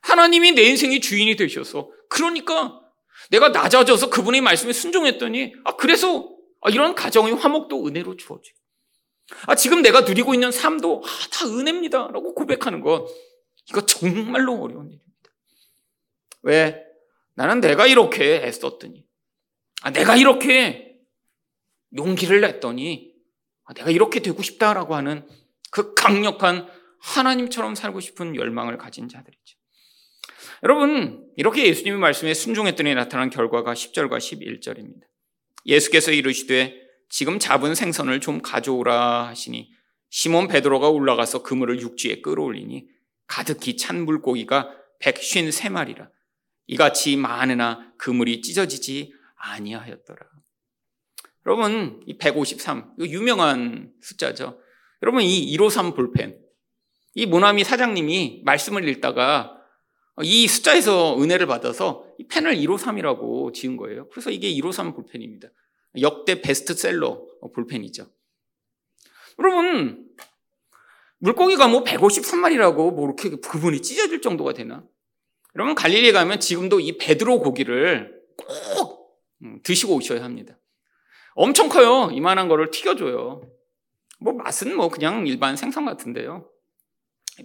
[0.02, 2.80] 하나님이 내 인생의 주인이 되셔서, 그러니까
[3.30, 6.30] 내가 낮아져서 그분의 말씀에 순종했더니, 아, 그래서
[6.62, 8.54] 아, 이런 가정의 화목도 은혜로 주어져요.
[9.48, 12.10] 아, 지금 내가 누리고 있는 삶도, 아, 다 은혜입니다.
[12.12, 13.08] 라고 고백하는 것.
[13.70, 15.12] 이거 정말로 어려운 일입니다.
[16.44, 16.84] 왜?
[17.36, 19.06] 나는 내가 이렇게 애썼더니,
[19.84, 21.00] 아, 내가 이렇게
[21.96, 23.14] 용기를 냈더니,
[23.66, 25.28] 아, 내가 이렇게 되고 싶다라고 하는
[25.72, 26.68] 그 강력한
[27.00, 29.58] 하나님처럼 살고 싶은 열망을 가진 자들이죠.
[30.64, 35.02] 여러분, 이렇게 예수님의 말씀에 순종했더니 나타난 결과가 10절과 11절입니다.
[35.66, 36.81] 예수께서 이르시되
[37.12, 39.70] 지금 잡은 생선을 좀 가져오라 하시니
[40.10, 42.88] 시몬 베드로가 올라가서 그물을 육지에 끌어올리니
[43.28, 44.72] 가득히 찬 물고기가
[45.02, 46.10] 153마리라.
[46.68, 50.26] 이같이 많으나 그물이 찢어지지 아니하였더라.
[51.46, 54.60] 여러분, 이 153, 이거 유명한 숫자죠.
[55.02, 56.40] 여러분, 이 153 볼펜.
[57.14, 59.58] 이 모나미 사장님이 말씀을 읽다가
[60.24, 64.08] 이 숫자에서 은혜를 받아서 이 펜을 153이라고 지은 거예요.
[64.10, 65.50] 그래서 이게 153 볼펜입니다.
[66.00, 67.22] 역대 베스트셀러
[67.54, 68.08] 볼펜이죠.
[69.40, 70.08] 여러분,
[71.18, 74.84] 물고기가 뭐 153마리라고 뭐 이렇게 부분이 찢어질 정도가 되나?
[75.56, 80.58] 여러분, 갈릴리에 가면 지금도 이 베드로 고기를 꼭 음, 드시고 오셔야 합니다.
[81.34, 82.10] 엄청 커요.
[82.12, 83.42] 이만한 거를 튀겨줘요.
[84.20, 86.48] 뭐 맛은 뭐 그냥 일반 생선 같은데요.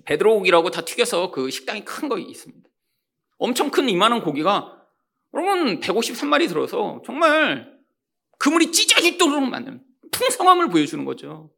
[0.04, 2.68] 베드로 고기라고 다 튀겨서 그 식당이 큰 거 있습니다.
[3.38, 4.82] 엄청 큰 이만한 고기가
[5.34, 7.75] 여러분 153마리 들어서 정말
[8.38, 11.52] 그물이 찢어지도록 만드는 풍성함을 보여주는 거죠.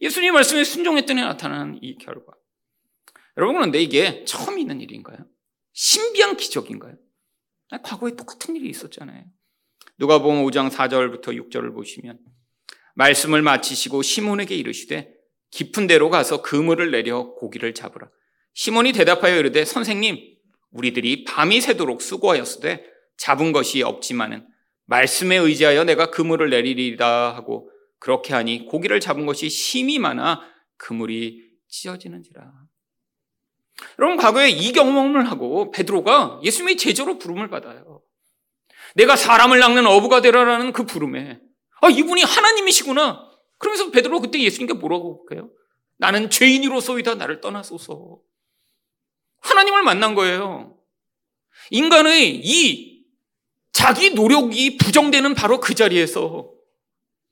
[0.00, 2.32] 예수님 말씀에 순종했더니 나타난 이 결과.
[3.36, 5.18] 여러분 그런데 이게 처음 있는 일인가요?
[5.72, 6.96] 신비한 기적인가요?
[7.82, 9.24] 과거에 똑같은 일이 있었잖아요.
[9.98, 12.18] 누가 보면 5장 4절부터 6절을 보시면
[12.94, 15.12] 말씀을 마치시고 시몬에게 이르시되
[15.50, 18.10] 깊은 데로 가서 그물을 내려 고기를 잡으라.
[18.54, 20.18] 시몬이 대답하여 이르되 선생님
[20.72, 22.84] 우리들이 밤이 새도록 수고하였으되
[23.16, 24.46] 잡은 것이 없지만은
[24.88, 30.40] 말씀에 의지하여 내가 그물을 내리리라 하고 그렇게 하니 고기를 잡은 것이 심이 많아
[30.76, 32.50] 그물이 찢어지는지라.
[33.98, 38.02] 여러분 과거에 이 경험을 하고 베드로가 예수님의 제자로 부름을 받아요.
[38.94, 41.38] 내가 사람을 낚는 어부가 되라라는 그 부름에
[41.82, 43.28] 아 이분이 하나님이시구나.
[43.58, 45.50] 그러면서 베드로 그때 예수님께 뭐라고 할까요?
[45.98, 48.20] 나는 죄인으로서이다 나를 떠나소서.
[49.40, 50.78] 하나님을 만난 거예요.
[51.70, 52.97] 인간의 이
[53.72, 56.52] 자기 노력이 부정되는 바로 그 자리에서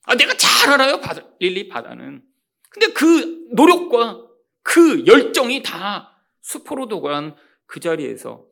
[0.04, 1.00] 아, 내가 잘 알아요.
[1.00, 2.22] 바다, 릴리 바다는.
[2.70, 4.24] 근데 그 노력과
[4.62, 7.34] 그 열정이 다 수포로 도간
[7.66, 8.44] 그 자리에서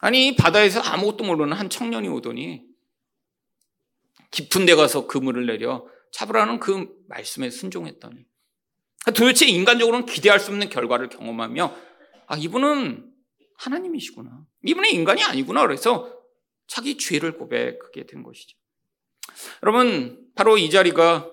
[0.00, 2.64] 아니 바다에서 아무것도 모르는 한 청년이 오더니
[4.30, 8.24] 깊은 데 가서 그물을 내려 잡으라는 그 말씀에 순종했더니
[9.06, 11.76] 도대체 인간적으로는 기대할 수 없는 결과를 경험하며
[12.26, 13.12] 아 이분은
[13.58, 14.44] 하나님이시구나.
[14.64, 15.62] 이분은 인간이 아니구나.
[15.62, 16.15] 그래서
[16.66, 18.56] 자기 죄를 고백하게 된 것이죠.
[19.62, 21.30] 여러분, 바로 이 자리가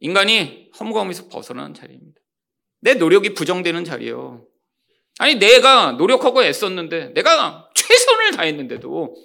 [0.00, 2.20] 인간이 허무감에서 벗어나는 자리입니다.
[2.80, 4.46] 내 노력이 부정되는 자리예요.
[5.18, 9.16] 아니, 내가 노력하고 애썼는데, 내가 최선을 다했는데도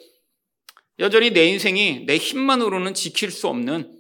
[1.00, 4.00] 여전히 내 인생이 내 힘만으로는 지킬 수 없는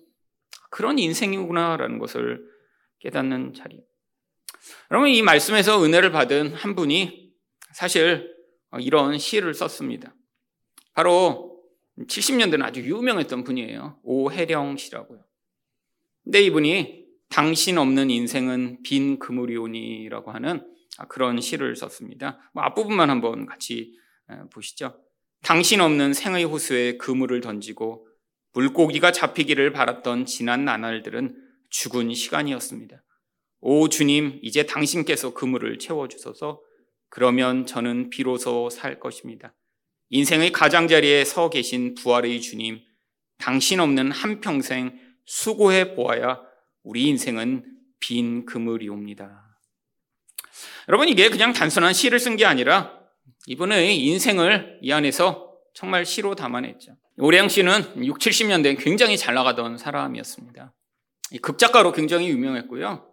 [0.70, 2.44] 그런 인생이구나라는 것을
[3.00, 3.80] 깨닫는 자리.
[4.90, 7.32] 여러분, 이 말씀에서 은혜를 받은 한 분이
[7.74, 8.32] 사실
[8.80, 10.16] 이런 시를 썼습니다.
[10.94, 11.62] 바로
[12.00, 14.00] 70년대는 아주 유명했던 분이에요.
[14.04, 15.24] 오혜령 씨라고요.
[16.24, 20.66] 근데 이분이 당신 없는 인생은 빈 그물이오니라고 하는
[21.10, 22.40] 그런 시를 썼습니다.
[22.54, 23.94] 뭐 앞부분만 한번 같이
[24.52, 25.00] 보시죠.
[25.42, 28.08] 당신 없는 생의 호수에 그물을 던지고
[28.54, 31.36] 물고기가 잡히기를 바랐던 지난 나날들은
[31.70, 33.04] 죽은 시간이었습니다.
[33.62, 36.62] 오 주님, 이제 당신께서 그물을 채워주소서
[37.10, 39.56] 그러면 저는 비로소 살 것입니다.
[40.14, 42.82] 인생의 가장자리에 서 계신 부활의 주님,
[43.40, 44.96] 당신 없는 한평생
[45.26, 46.40] 수고해 보아야
[46.84, 47.66] 우리 인생은
[48.00, 49.58] 빈 그물이옵니다.
[50.88, 53.00] 여러분 이게 그냥 단순한 시를 쓴 게 아니라
[53.48, 56.96] 이분의 인생을 이 안에서 정말 시로 담아냈죠.
[57.18, 60.76] 오래양 씨는 6, 70년대 굉장히 잘 나가던 사람이었습니다.
[61.42, 63.10] 극작가로 굉장히 유명했고요.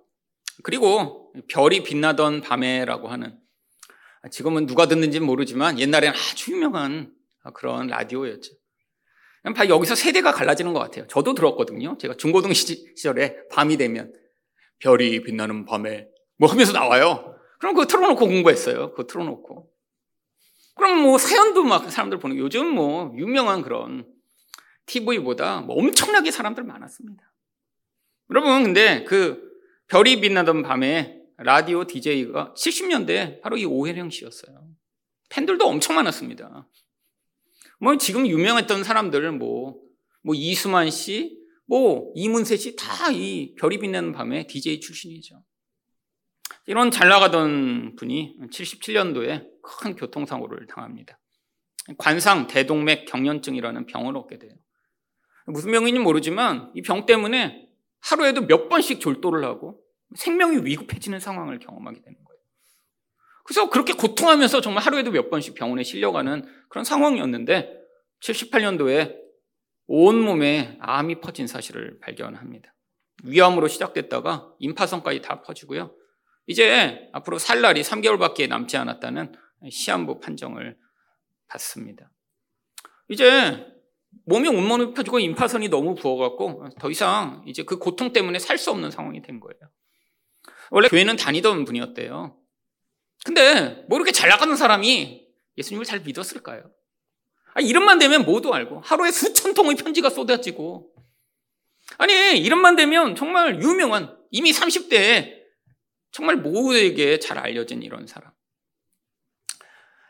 [0.63, 3.40] 그리고 별이 빛나던 밤에라고 하는
[4.31, 7.15] 지금은 누가 듣는지 모르지만 옛날에는 아주 유명한
[7.55, 8.53] 그런 라디오였죠.
[9.69, 11.07] 여기서 세대가 갈라지는 것 같아요.
[11.07, 11.97] 저도 들었거든요.
[11.99, 14.13] 제가 중고등 시절에 밤이 되면
[14.81, 17.35] 별이 빛나는 밤에 뭐 하면서 나와요.
[17.59, 18.91] 그럼 그거 틀어놓고 공부했어요.
[18.91, 19.71] 그거 틀어놓고.
[20.77, 24.07] 그럼 뭐 사연도 막 사람들 보는 요즘 뭐 유명한 그런
[24.87, 27.23] TV보다 뭐 엄청나게 사람들 많았습니다.
[28.31, 29.43] 여러분 근데 그
[29.89, 34.69] 별이 빛나던 밤에 라디오 DJ가 70년대 바로 이 오혜령 씨였어요.
[35.31, 36.69] 팬들도 엄청 많았습니다.
[37.81, 39.81] 뭐 지금 유명했던 사람들 뭐,
[40.23, 45.43] 뭐 이수만 씨, 뭐 이문세 씨 다 이 별이 빛나는 밤에 DJ 출신이죠.
[46.67, 51.19] 이런 잘 나가던 분이 77년도에 큰 교통사고를 당합니다.
[51.97, 54.53] 관상 대동맥 경련증이라는 병을 얻게 돼요.
[55.47, 57.67] 무슨 병인지 모르지만 이 병 때문에
[58.01, 59.81] 하루에도 몇 번씩 졸도를 하고
[60.17, 62.41] 생명이 위급해지는 상황을 경험하게 되는 거예요.
[63.45, 67.81] 그래서 그렇게 고통하면서 정말 하루에도 몇 번씩 병원에 실려가는 그런 상황이었는데
[68.23, 69.17] 78년도에
[69.87, 72.75] 온몸에 암이 퍼진 사실을 발견합니다.
[73.25, 75.95] 위암으로 시작됐다가 임파선까지 다 퍼지고요.
[76.47, 79.33] 이제 앞으로 살 날이 3개월밖에 남지 않았다는
[79.71, 80.77] 시한부 판정을
[81.49, 82.11] 받습니다.
[83.09, 83.67] 이제
[84.27, 88.91] 몸이 온몸이 펴지고 임파선이 너무 부어갖고 더 이상 이제 그 고통 때문에 살 수 없는
[88.91, 89.61] 상황이 된 거예요.
[90.71, 92.37] 원래 교회는 다니던 분이었대요.
[93.25, 95.27] 근데 뭐 이렇게 잘 나가는 사람이
[95.59, 96.71] 예수님을 잘 믿었을까요?
[97.55, 100.93] 아, 이름만 되면 모두 알고 하루에 수천 통의 편지가 쏟아지고
[101.99, 105.41] 아니 이름만 되면 정말 유명한 이미 30대에
[106.13, 108.31] 정말 모두에게 잘 알려진 이런 사람.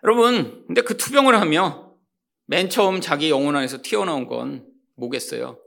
[0.05, 1.95] 여러분 근데 그 투병을 하며
[2.47, 5.59] 맨 처음 자기 영혼 안에서 튀어나온 건 뭐겠어요?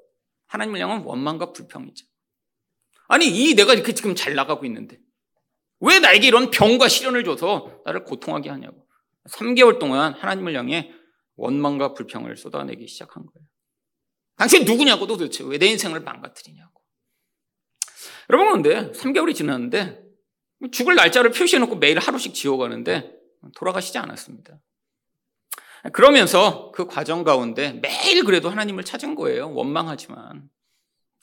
[0.48, 2.06] 하나님을 향한 원망과 불평이죠.
[3.14, 4.98] 아니, 이 내가 이렇게 지금 잘 나가고 있는데
[5.82, 8.88] 왜 나에게 이런 병과 시련을 줘서 나를 고통하게 하냐고.
[9.30, 10.92] 3개월 동안 하나님을 향해
[11.36, 13.48] 원망과 불평을 쏟아내기 시작한 거예요.
[14.36, 16.82] 당신 누구냐고 도대체 왜 내 인생을 망가뜨리냐고.
[18.32, 20.02] 여러분 근데 3개월이 지났는데
[20.72, 23.14] 죽을 날짜를 표시해놓고 매일 하루씩 지워가는데
[23.56, 24.60] 돌아가시지 않았습니다.
[25.92, 29.54] 그러면서 그 과정 가운데 매일 그래도 하나님을 찾은 거예요.
[29.54, 30.50] 원망하지만.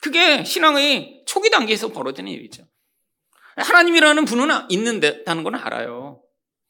[0.01, 2.67] 그게 신앙의 초기 단계에서 벌어지는 일이죠.
[3.55, 6.21] 하나님이라는 분은 있는다는 건 알아요.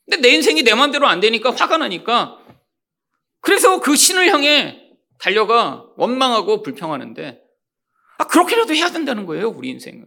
[0.06, 2.40] 근데 내 인생이 내 마음대로 안 되니까 화가 나니까
[3.40, 7.42] 그래서 그 신을 향해 달려가 원망하고 불평하는데
[8.18, 10.06] 아, 그렇게라도 해야 된다는 거예요, 우리 인생은.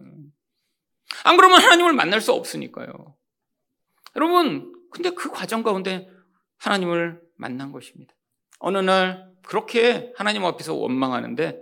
[1.23, 3.15] 안 그러면 하나님을 만날 수 없으니까요.
[4.15, 6.07] 여러분, 근데 그 과정 가운데
[6.57, 8.13] 하나님을 만난 것입니다.
[8.59, 11.61] 어느 날 그렇게 하나님 앞에서 원망하는데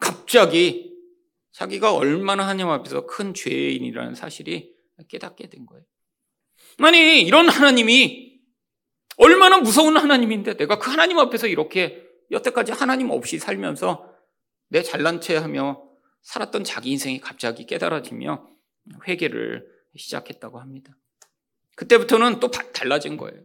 [0.00, 0.91] 갑자기
[1.52, 4.74] 자기가 얼마나 하나님 앞에서 큰 죄인이라는 사실이
[5.08, 5.84] 깨닫게 된 거예요.
[6.78, 8.40] 아니, 이런 하나님이
[9.18, 14.10] 얼마나 무서운 하나님인데 내가 그 하나님 앞에서 이렇게 여태까지 하나님 없이 살면서
[14.68, 15.82] 내 잘난 체 하며
[16.22, 18.48] 살았던 자기 인생이 갑자기 깨달아지며
[19.06, 20.96] 회개를 시작했다고 합니다.
[21.76, 23.38] 그때부터는 또 달라진 거예요.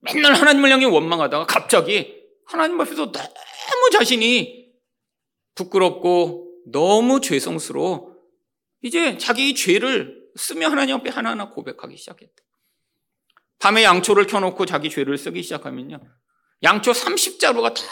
[0.00, 4.70] 맨날 하나님을 향해 원망하다가 갑자기 하나님 앞에서 너무 자신이
[5.54, 8.16] 부끄럽고 너무 죄성스러워
[8.82, 12.34] 이제 자기 죄를 쓰며 하나님 앞에 하나하나 고백하기 시작했다.
[13.58, 16.00] 밤에 양초를 켜놓고 자기 죄를 쓰기 시작하면요.
[16.62, 17.82] 양초 30자루가 다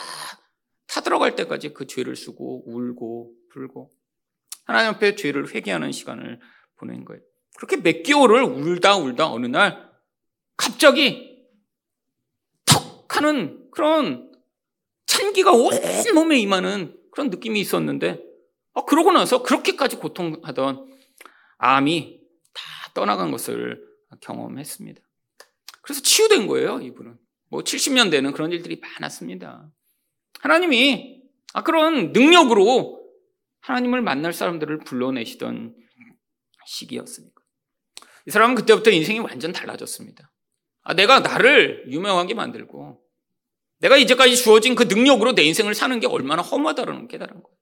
[0.87, 3.93] 타들어갈 때까지 그 죄를 쓰고 울고 불고
[4.65, 6.41] 하나님 앞에 죄를 회개하는 시간을
[6.77, 7.23] 보낸 거예요.
[7.57, 9.91] 그렇게 몇 개월을 울다 울다 어느 날
[10.57, 11.45] 갑자기
[12.65, 14.33] 턱 하는 그런
[15.07, 15.71] 찬기가 온
[16.15, 18.28] 몸에 임하는 그런 느낌이 있었는데
[18.73, 20.91] 어, 그러고 나서 그렇게까지 고통하던
[21.59, 22.21] 암이
[22.53, 22.63] 다
[22.95, 23.85] 떠나간 것을
[24.21, 25.01] 경험했습니다.
[25.83, 27.17] 그래서 치유된 거예요, 이분은.
[27.51, 29.71] 뭐 70년대는 그런 일들이 많았습니다.
[30.41, 31.23] 하나님이
[31.55, 33.03] 아, 그런 능력으로
[33.61, 35.75] 하나님을 만날 사람들을 불러내시던
[36.67, 37.43] 시기였으니까.
[38.27, 40.31] 이 사람은 그때부터 인생이 완전 달라졌습니다.
[40.83, 43.03] 아, 내가 나를 유명하게 만들고
[43.79, 47.58] 내가 이제까지 주어진 그 능력으로 내 인생을 사는 게 얼마나 걸 깨달은 거예요.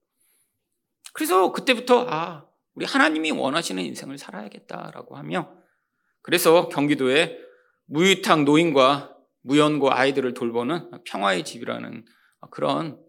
[1.17, 5.51] 그래서 그때부터 아, 우리 하나님이 원하시는 인생을 살아야겠다라고 하며
[6.21, 7.39] 그래서 경기도에
[7.87, 12.05] 무유탁 노인과 무연고 아이들을 돌보는 평화의 집이라는
[12.51, 13.03] 그런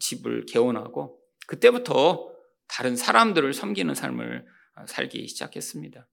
[0.00, 2.32] 집을 개원하고 그때부터
[2.66, 4.46] 다른 사람들을 섬기는 삶을
[4.86, 6.08] 살기 시작했습니다.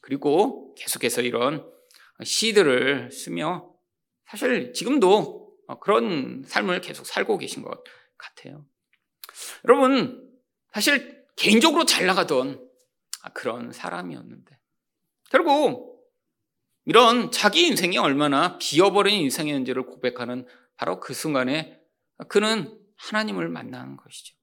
[0.00, 1.70] 그리고 계속해서 이런
[2.24, 3.70] 시들을 쓰며
[4.24, 7.84] 사실 지금도 그런 삶을 계속 살고 계신 것
[8.16, 8.64] 같아요.
[9.66, 10.27] 여러분,
[10.78, 12.64] 사실 개인적으로 잘 나가던
[13.34, 14.56] 그런 사람이었는데,
[15.28, 16.08] 결국
[16.84, 21.80] 이런 자기 인생이 얼마나 비어버린 인생이었는지를 고백하는 바로 그 순간에
[22.28, 24.36] 그는 하나님을 만난 것이죠.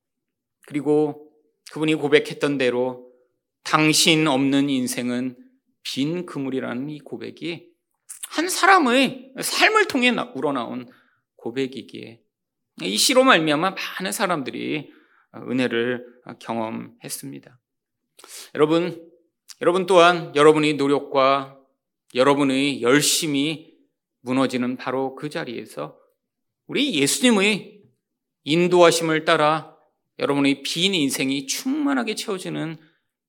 [0.67, 1.31] 그리고
[1.71, 3.13] 그분이 고백했던 대로
[3.63, 5.37] 당신 없는 인생은
[5.83, 7.69] 빈 그물이라는 이 고백이
[8.31, 10.89] 한 사람의 삶을 통해 우러나온
[11.37, 12.21] 고백이기에
[12.81, 14.91] 이 시로 말미암아 많은 사람들이
[15.33, 17.59] 은혜를 경험했습니다.
[18.55, 19.11] 여러분,
[19.61, 21.59] 여러분 또한 여러분의 노력과
[22.13, 23.73] 여러분의 열심이
[24.21, 25.97] 무너지는 바로 그 자리에서
[26.67, 27.83] 우리 예수님의
[28.43, 29.75] 인도하심을 따라
[30.19, 32.77] 여러분의 빈 인생이 충만하게 채워지는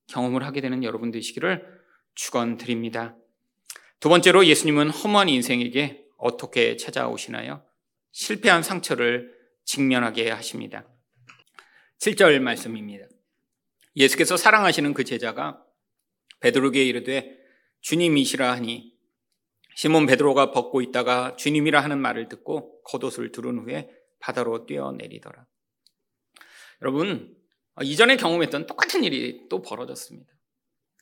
[0.06, 1.66] 경험을 하게 되는 여러분 되시기를
[2.14, 3.16] 축원드립니다.
[3.98, 7.62] 두 번째로 예수님은 허무한 인생에게 어떻게 찾아오시나요?
[8.12, 10.86] 실패한 상처를 직면하게 하십니다.
[12.00, 13.06] 7절 말씀입니다.
[13.96, 15.62] 예수께서 사랑하시는 그 제자가
[16.40, 17.38] 베드로에게 이르되
[17.80, 18.92] 주님이시라 하니
[19.74, 25.46] 시몬 베드로가 벗고 있다가 주님이라 하는 말을 듣고 겉옷을 두른 후에 바다로 뛰어내리더라.
[26.82, 27.36] 여러분,
[27.82, 30.32] 이전에 경험했던 똑같은 일이 또 벌어졌습니다.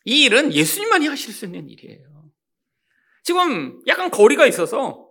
[0.05, 2.31] 이 일은 예수님만이 하실 수 있는 일이에요.
[3.23, 5.11] 지금 약간 거리가 있어서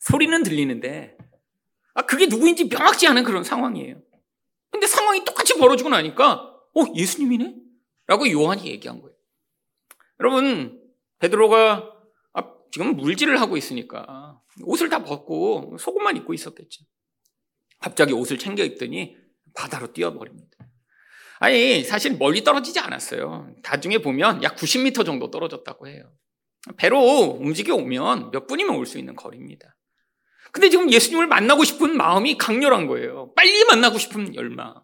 [0.00, 1.16] 소리는 들리는데,
[1.94, 4.02] 아, 그게 누구인지 명확지 않은 그런 상황이에요.
[4.72, 6.32] 근데 상황이 똑같이 벌어지고 나니까,
[6.74, 7.54] 어, 예수님이네?
[8.08, 9.14] 라고 요한이 얘기한 거예요.
[10.18, 10.82] 여러분,
[11.20, 11.92] 베드로가
[12.34, 16.84] 아, 지금 물질을 하고 있으니까 옷을 다 벗고 속옷만 입고 있었겠죠.
[17.78, 19.16] 갑자기 옷을 챙겨 입더니
[19.54, 20.50] 바다로 뛰어버립니다.
[21.38, 23.54] 아니, 사실 멀리 떨어지지 않았어요.
[23.62, 26.12] 나중에 보면 약 90m 정도 떨어졌다고 해요.
[26.76, 26.98] 배로
[27.40, 29.76] 움직여 오면 몇 분이면 올 수 있는 거리입니다.
[30.52, 33.32] 근데 지금 예수님을 만나고 싶은 마음이 강렬한 거예요.
[33.34, 34.74] 빨리 만나고 싶은 열망.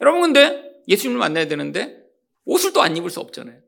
[0.00, 2.02] 여러분, 근데 예수님을 만나야 되는데
[2.44, 3.60] 옷을 또 안 입을 수 없잖아요.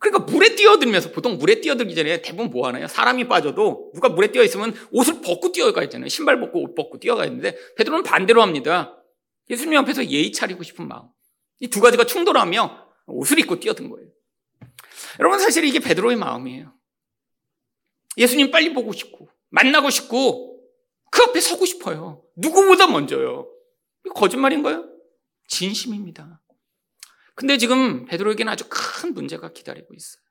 [0.00, 2.86] 그러니까 물에 뛰어들면서 보통 물에 뛰어들기 전에 대부분 뭐 하나요?
[2.88, 6.08] 사람이 빠져도 누가 물에 뛰어 있으면 옷을 벗고 뛰어가야 되잖아요.
[6.08, 8.96] 신발 벗고 옷 벗고 뛰어가야 되는데 베드로는 반대로 합니다.
[9.50, 11.08] 예수님 앞에서 예의 차리고 싶은 마음.
[11.60, 14.08] 이 두 가지가 충돌하며 옷을 입고 뛰어든 거예요.
[15.20, 16.72] 여러분 사실 이게 베드로의 마음이에요.
[18.18, 20.60] 예수님 빨리 보고 싶고 만나고 싶고
[21.10, 22.24] 그 앞에 서고 싶어요.
[22.36, 23.48] 누구보다 먼저요.
[24.14, 24.90] 거짓말인가요?
[25.46, 26.40] 진심입니다.
[27.36, 30.22] 근데 지금 베드로에게는 아주 큰 문제가 기다리고 있어요.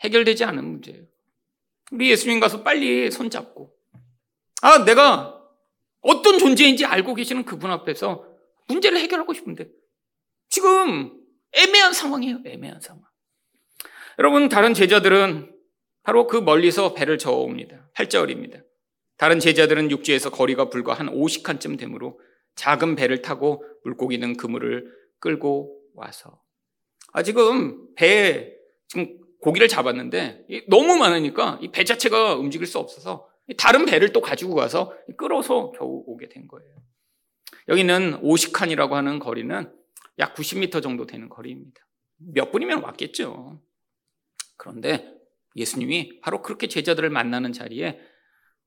[0.00, 1.02] 해결되지 않은 문제예요.
[1.90, 3.74] 우리 예수님 가서 빨리 손잡고
[4.62, 5.40] 아 내가
[6.00, 8.24] 어떤 존재인지 알고 계시는 그분 앞에서
[8.68, 9.68] 문제를 해결하고 싶은데
[10.48, 11.20] 지금
[11.52, 12.42] 애매한 상황이에요.
[12.46, 13.02] 애매한 상황.
[14.18, 15.51] 여러분 다른 제자들은
[16.02, 17.90] 바로 그 멀리서 배를 저어옵니다.
[17.94, 18.64] 8절입니다.
[19.16, 22.18] 다른 제자들은 육지에서 거리가 불과 한 50칸쯤 되므로
[22.56, 26.40] 작은 배를 타고 물고기 는 그물을 끌고 와서
[27.12, 28.52] 아 지금 배에
[28.88, 34.54] 지금 고기를 잡았는데 너무 많으니까 이 배 자체가 움직일 수 없어서 다른 배를 또 가지고
[34.54, 36.70] 가서 끌어서 겨우 오게 된 거예요.
[37.68, 39.72] 여기는 오시칸이라고 하는 거리는
[40.18, 41.80] 약 90m 정도 되는 거리입니다.
[42.18, 43.60] 몇 분이면 왔겠죠.
[44.56, 45.12] 그런데
[45.56, 47.98] 예수님이 바로 그렇게 제자들을 만나는 자리에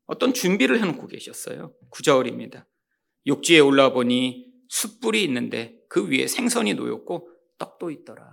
[0.06, 1.74] 어떤 준비를 해놓고 계셨어요.
[1.92, 2.66] 9절입니다.
[3.28, 8.24] 욕지에 올라 보니 숯불이 있는데 그 위에 생선이 놓였고 떡도 있더라.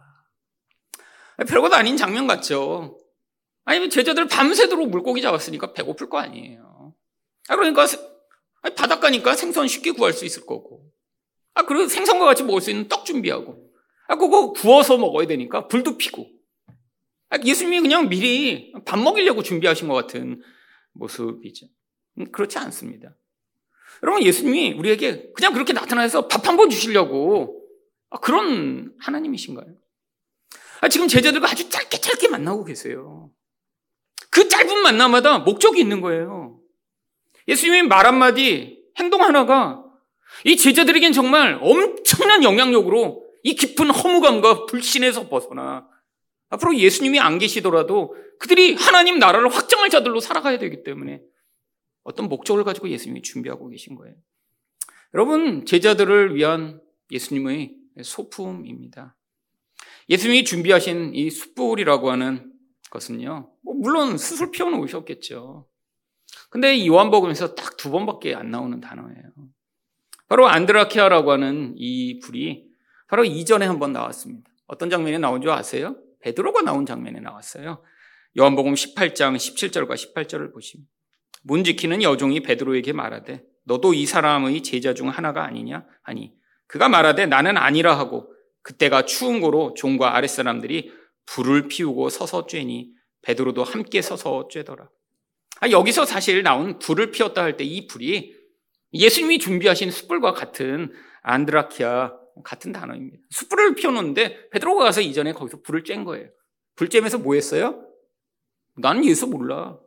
[1.48, 2.98] 별것 아닌 장면 같죠.
[3.64, 6.94] 아니 제자들 밤새도록 물고기 잡았으니까 배고플 거 아니에요.
[7.48, 7.86] 아 그러니까
[8.76, 10.84] 바닷가니까 생선 쉽게 구할 수 있을 거고.
[11.54, 13.70] 아 그리고 생선과 같이 먹을 수 있는 떡 준비하고.
[14.08, 16.28] 아 그거 구워서 먹어야 되니까 불도 피고.
[17.32, 20.42] 아, 예수님이 그냥 미리 밥 먹이려고 준비하신 것 같은
[20.92, 21.66] 모습이죠.
[22.18, 23.16] 음, 그렇지 않습니다.
[24.02, 27.62] 여러분 예수님이 우리에게 그냥 그렇게 나타나서 밥 한 번 주시려고
[28.10, 29.66] 아, 그런 하나님이신가요?
[30.82, 33.30] 아, 지금 제자들과 아주 짧게 짧게 만나고 계세요.
[34.30, 36.58] 그 짧은 만남마다 목적이 있는 거예요.
[37.48, 39.82] 예수님의 말 한마디, 행동 하나가
[40.44, 45.88] 이 제자들에겐 정말 엄청난 영향력으로 이 깊은 허무감과 불신에서 벗어나
[46.52, 51.22] 앞으로 예수님이 안 계시더라도 그들이 하나님 나라를 확정할 자들로 살아가야 되기 때문에
[52.02, 54.14] 어떤 목적을 가지고 예수님이 준비하고 계신 거예요.
[55.14, 56.80] 여러분, 제자들을 위한
[57.10, 59.16] 예수님의 소품입니다.
[60.10, 62.52] 예수님이 준비하신 이 숯불이라고 하는
[62.90, 65.66] 것은요, 뭐 물론 스스로 피워놓으셨겠죠.
[66.50, 69.22] 근데 이 요한복음에서 딱 두 번밖에 안 나오는 단어예요.
[70.28, 72.66] 바로 안드라키아라고 하는 이 불이
[73.08, 74.50] 바로 이전에 한번 나왔습니다.
[74.66, 75.96] 어떤 장면에 나온 줄 아세요?
[76.22, 77.82] 베드로가 나온 장면에 나왔어요.
[78.38, 80.86] 요한복음 18장 17절과 18절을 보시면
[81.42, 86.32] 문 지키는 여종이 베드로에게 말하되 너도 이 사람의 제자 중 하나가 아니냐 하니
[86.66, 90.92] 그가 말하되 나는 아니라 하고 그때가 추운 고로 종과 아랫사람들이
[91.26, 92.90] 불을 피우고 서서 쬐니
[93.22, 94.88] 베드로도 함께 서서 쬐더라.
[95.60, 98.34] 아, 여기서 사실 나온 불을 피웠다 할 때 이 불이
[98.94, 100.92] 예수님이 준비하신 숯불과 같은
[101.22, 102.14] 안드라키아
[102.44, 103.18] 같은 단어입니다.
[103.30, 106.28] 숯불을 피워놓는데 베드로가 가서 이전에 거기서 불을 쬐는 거예요.
[106.74, 107.86] 불 쬐면서 뭐 했어요?
[108.76, 109.78] 나는 예수 몰라.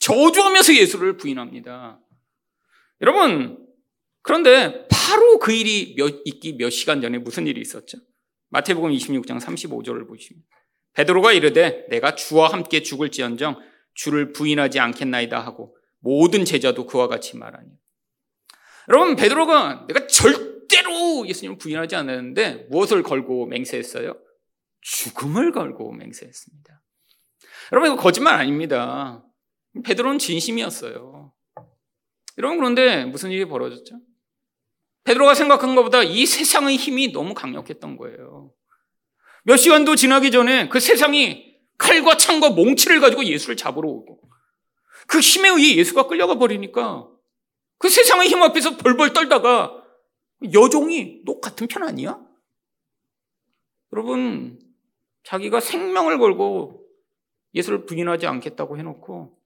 [0.00, 2.00] 저주하면서 예수를 부인합니다.
[3.00, 3.66] 여러분,
[4.22, 7.98] 그런데 바로 그 일이 몇, 있기 몇 시간 전에 무슨 일이 있었죠?
[8.50, 10.42] 마태복음 26장 35절을 보시면
[10.94, 13.60] 베드로가 이르되 내가 주와 함께 죽을지언정
[13.94, 17.68] 주를 부인하지 않겠나이다 하고 모든 제자도 그와 같이 말하니
[18.88, 24.16] 여러분 베드로가 내가 절 대로 예수님을 부인하지 않았는데 무엇을 걸고 맹세했어요?
[24.80, 26.82] 죽음을 걸고 맹세했습니다.
[27.72, 29.24] 여러분 이거 거짓말 아닙니다.
[29.84, 31.32] 베드로는 진심이었어요.
[32.38, 34.00] 여러분 그런데 무슨 일이 벌어졌죠?
[35.04, 38.52] 베드로가 생각한 것보다 이 세상의 힘이 너무 강력했던 거예요.
[39.44, 44.20] 몇 시간도 지나기 전에 그 세상이 칼과 창과 몽치를 가지고 예수를 잡으러 오고
[45.06, 47.08] 그 힘에 의해 예수가 끌려가 버리니까
[47.78, 49.77] 그 세상의 힘 앞에서 벌벌 떨다가
[50.52, 52.20] 여종이 너 같은 편 아니야?
[53.92, 54.58] 여러분
[55.24, 56.84] 자기가 생명을 걸고
[57.54, 59.38] 예수를 부인하지 않겠다고 해놓고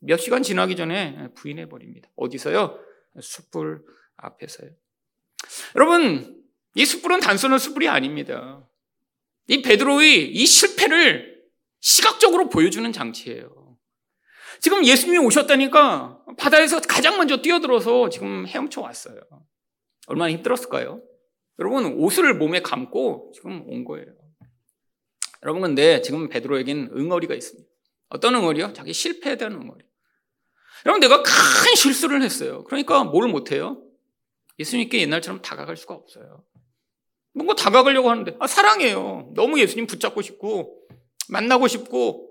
[0.00, 2.10] 몇 시간 지나기 전에 부인해 버립니다.
[2.16, 2.78] 어디서요?
[3.20, 3.84] 숯불
[4.16, 4.70] 앞에서요.
[5.76, 6.42] 여러분,
[6.74, 8.66] 이 숯불은 단순한 숯불이 아닙니다.
[9.46, 11.42] 이 베드로의 이 실패를
[11.80, 13.76] 시각적으로 보여주는 장치예요.
[14.60, 19.20] 지금 예수님이 오셨다니까 바다에서 가장 먼저 뛰어들어서 지금 헤엄쳐 왔어요.
[20.06, 21.02] 얼마나 힘들었을까요?
[21.58, 24.06] 여러분, 옷을 몸에 감고 지금 온 거예요.
[25.42, 27.68] 여러분, 근데 지금 베드로에겐 응어리가 있습니다.
[28.08, 28.72] 어떤 응어리요?
[28.72, 29.84] 자기 실패에 대한 응어리.
[30.86, 32.64] 여러분, 내가 큰 실수를 했어요.
[32.64, 33.82] 그러니까 뭘 못해요?
[34.58, 36.44] 예수님께 옛날처럼 다가갈 수가 없어요.
[37.32, 39.32] 뭔가 다가가려고 하는데, 아, 사랑해요.
[39.34, 40.88] 너무 예수님 붙잡고 싶고,
[41.28, 42.30] 만나고 싶고,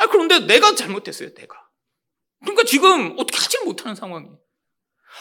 [0.00, 1.68] 아, 그런데 내가 잘못했어요, 내가.
[2.40, 4.38] 그러니까 지금 어떻게 하지 못하는 상황이에요.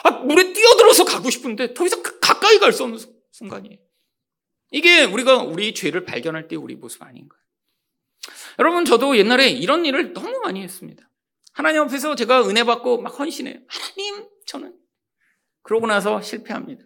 [0.04, 3.00] 아, 물에 뛰어들어서 가고 싶은데 더 이상 가까이 갈 수 없는
[3.32, 3.78] 순간이에요.
[4.72, 7.40] 이게 우리가 우리 죄를 발견할 때 우리 모습 아닌가요?
[8.60, 11.10] 여러분, 저도 옛날에 이런 일을 너무 많이 했습니다.
[11.54, 13.60] 하나님 앞에서 제가 은혜 받고 막 헌신해요.
[13.68, 14.76] 하나님, 저는.
[15.64, 16.84] 그러고 나서 실패합니다.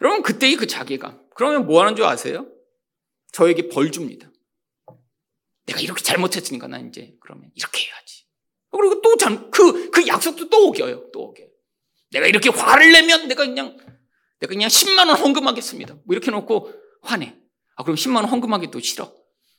[0.00, 1.26] 여러분, 그때의 그 자괴감.
[1.34, 2.46] 그러면 뭐 하는 줄 아세요?
[3.32, 4.30] 저에게 벌 줍니다.
[5.66, 8.24] 내가 이렇게 잘못했으니까 난 이제 그러면 이렇게 해야지.
[8.70, 11.10] 그리고 또 잘, 그, 그 약속도 또 어겨요.
[11.12, 11.45] 또 어겨요.
[12.16, 13.76] 내가 이렇게 화를 내면 내가 그냥,
[14.40, 15.94] 내가 그냥 10만 원 헌금하겠습니다.
[15.94, 17.36] 뭐 이렇게 놓고 화내.
[17.76, 19.12] 아, 그럼 10만 원 헌금하기 도 싫어.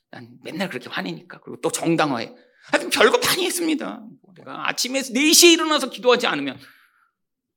[0.10, 1.40] 난 맨날 그렇게 화내니까.
[1.42, 2.34] 그리고 또 정당화해.
[2.72, 4.02] 하여튼 별거 많이 했습니다.
[4.24, 6.60] 뭐 내가 아침에 4시에 일어나서 기도하지 않으면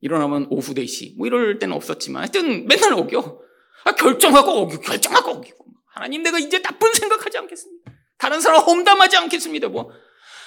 [0.01, 1.17] 일어나면 오후 4시.
[1.17, 3.41] 뭐 이럴 때는 없었지만 하여튼 맨날 어겨.
[3.85, 5.65] 아, 결정하고 어기고 결정하고 어기고.
[5.95, 7.91] 하나님 내가 이제 나쁜 생각하지 않겠습니다.
[8.19, 9.69] 다른 사람 험담하지 않겠습니다.
[9.69, 9.91] 뭐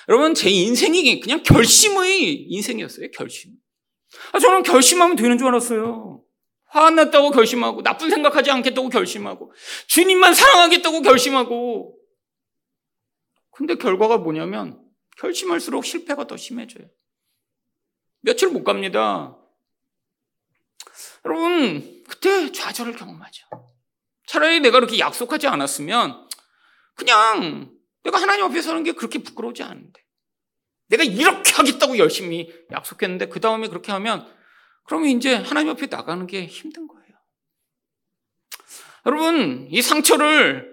[0.10, 3.10] 여러분 제 인생이 그냥 결심의 인생이었어요.
[3.12, 3.54] 결심.
[4.32, 6.24] 아, 저는 결심하면 되는 줄 알았어요.
[6.68, 9.53] 화안 났다고 결심하고 나쁜 생각하지 않겠다고 결심하고
[9.88, 11.95] 주님만 사랑하겠다고 결심하고
[13.51, 14.84] 근데 결과가 뭐냐면
[15.18, 16.88] 결심할수록 실패가 더 심해져요.
[18.22, 19.38] 며칠 못 갑니다.
[21.26, 23.45] 여러분, 그때 좌절을 경험하죠.
[24.28, 26.28] 차라리 내가 그렇게 약속하지 않았으면
[26.95, 27.72] 그냥
[28.03, 30.03] 내가 하나님 앞에 서는 게 그렇게 부끄러우지 않은데.
[30.88, 34.28] 내가 이렇게 하겠다고 열심히 약속했는데 그 다음에 그렇게 하면
[34.86, 37.04] 그러면 이제 하나님 앞에 나가는 게 힘든 거예요.
[39.06, 40.72] 여러분, 이 상처를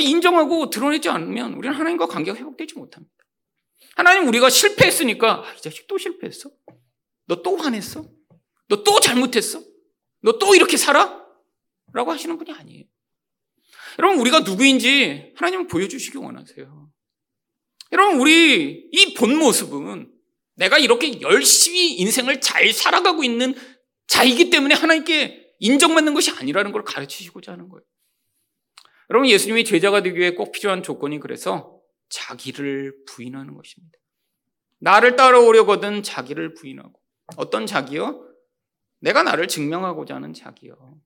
[0.00, 3.14] 인정하고 드러내지 않으면 우리는 하나님과 관계가 회복되지 못합니다.
[3.96, 6.50] 하나님 우리가 실패했으니까 아, 이 자식 또 실패했어?
[7.26, 8.04] 너 또 화냈어?
[8.68, 9.60] 너 또 잘못했어?
[10.22, 11.24] 너 또 이렇게 살아?
[11.92, 12.84] 라고 하시는 분이 아니에요.
[13.98, 16.90] 여러분 우리가 누구인지 하나님은 보여주시기 원하세요.
[17.92, 20.12] 여러분 우리 이 본 모습은
[20.54, 23.54] 내가 이렇게 열심히 인생을 잘 살아가고 있는
[24.06, 27.84] 자이기 때문에 하나님께 인정받는 것이 아니라는 걸 가르치시고자 하는 거예요.
[29.10, 31.80] 여러분 예수님이 제자가 되기 위해 꼭 필요한 조건이 그래서
[32.10, 33.98] 자기를 부인하는 것입니다.
[34.80, 36.92] 나를 따라오려거든 자기를 부인하고
[37.36, 38.24] 어떤 자기요?
[39.00, 41.00] 내가 나를 증명하고자 하는 자기요.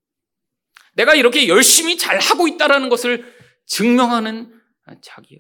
[0.95, 3.25] 내가 이렇게 열심히 잘 하고 있다라는 것을
[3.67, 4.61] 증명하는
[5.03, 5.39] 자기요.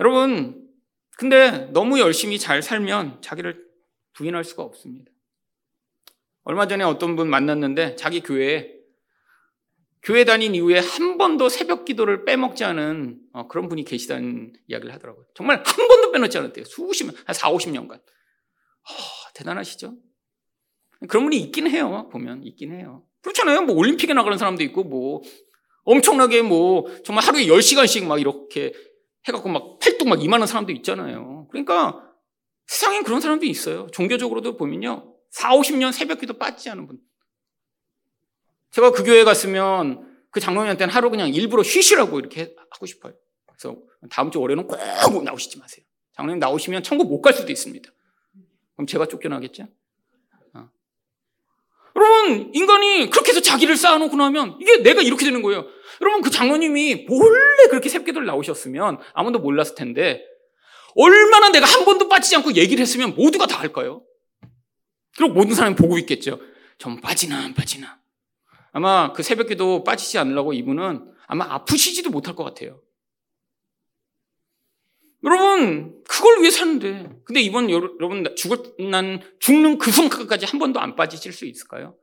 [0.00, 0.68] 여러분,
[1.16, 3.66] 근데 너무 열심히 잘 살면 자기를
[4.12, 5.10] 부인할 수가 없습니다.
[6.44, 8.78] 얼마 전에 어떤 분 만났는데 자기 교회에
[10.02, 15.26] 교회 다닌 이후에 한 번도 새벽 기도를 빼먹지 않은 어, 그런 분이 계시다는 이야기를 하더라고요.
[15.34, 16.64] 정말 한 번도 빼놓지 않았대요.
[16.64, 17.92] 수십 년, 한 4, 50년간.
[17.92, 18.92] 어,
[19.34, 19.94] 대단하시죠?
[21.08, 22.08] 그런 분이 있긴 해요.
[22.10, 23.04] 보면 있긴 해요.
[23.22, 23.62] 그렇잖아요.
[23.62, 25.20] 뭐 올림픽에 나가는 사람도 있고 뭐
[25.84, 28.72] 엄청나게 뭐 정말 하루에 10시간씩 막 이렇게
[29.26, 31.48] 해갖고 막 팔뚝 막 임하는 사람도 있잖아요.
[31.50, 32.04] 그러니까
[32.66, 33.86] 세상엔 그런 사람도 있어요.
[33.92, 35.14] 종교적으로도 보면요.
[35.30, 36.98] 4, 50년 새벽 기도 빠지지 않은 분.
[38.70, 43.14] 제가 그 교회 갔으면 그 장로님한테는 하루 그냥 일부러 쉬시라고 이렇게 하고 싶어요.
[43.46, 43.76] 그래서
[44.10, 45.84] 다음 주 월요일은 꼭 나오시지 마세요.
[46.14, 47.90] 장로님 나오시면 천국 못 갈 수도 있습니다.
[48.76, 49.66] 그럼 제가 쫓겨나겠죠?
[51.98, 52.04] 어.
[52.04, 55.66] 여러분, 인간이 그렇게 해서 자기를 쌓아놓고 나면 이게 내가 이렇게 되는 거예요.
[56.00, 60.22] 여러분, 그 장로님이 몰래 그렇게 새벽기도를 나오셨으면 아무도 몰랐을 텐데
[60.94, 64.02] 얼마나 내가 한 번도 빠지지 않고 얘기를 했으면 모두가 다 할까요?
[65.16, 66.40] 그리고 모든 사람이 보고 있겠죠.
[66.78, 67.98] 좀 빠지나 안 빠지나.
[68.72, 72.80] 아마 그 새벽기도 빠지지 않으려고 이분은 아마 아프시지도 못할 것 같아요.
[75.24, 77.10] 여러분, 그걸 위해 사는데.
[77.24, 78.58] 근데 이번 여러분 죽을
[78.90, 81.96] 난 죽는 그 순간까지 한 번도 안 빠지실 수 있을까요?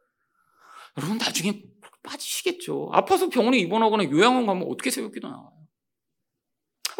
[0.98, 1.64] 여러분 나중에
[2.04, 2.90] 빠지시겠죠.
[2.92, 5.52] 아파서 병원에 입원하거나 요양원 가면 어떻게 새벽기도 나와요?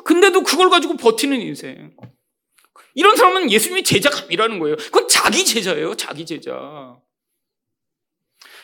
[0.04, 1.96] 근데도 그걸 가지고 버티는 인생.
[2.94, 4.76] 이런 사람은 예수님이 제자감이라는 거예요.
[4.78, 5.96] 그건 자기 제자예요.
[5.96, 6.98] 자기 제자.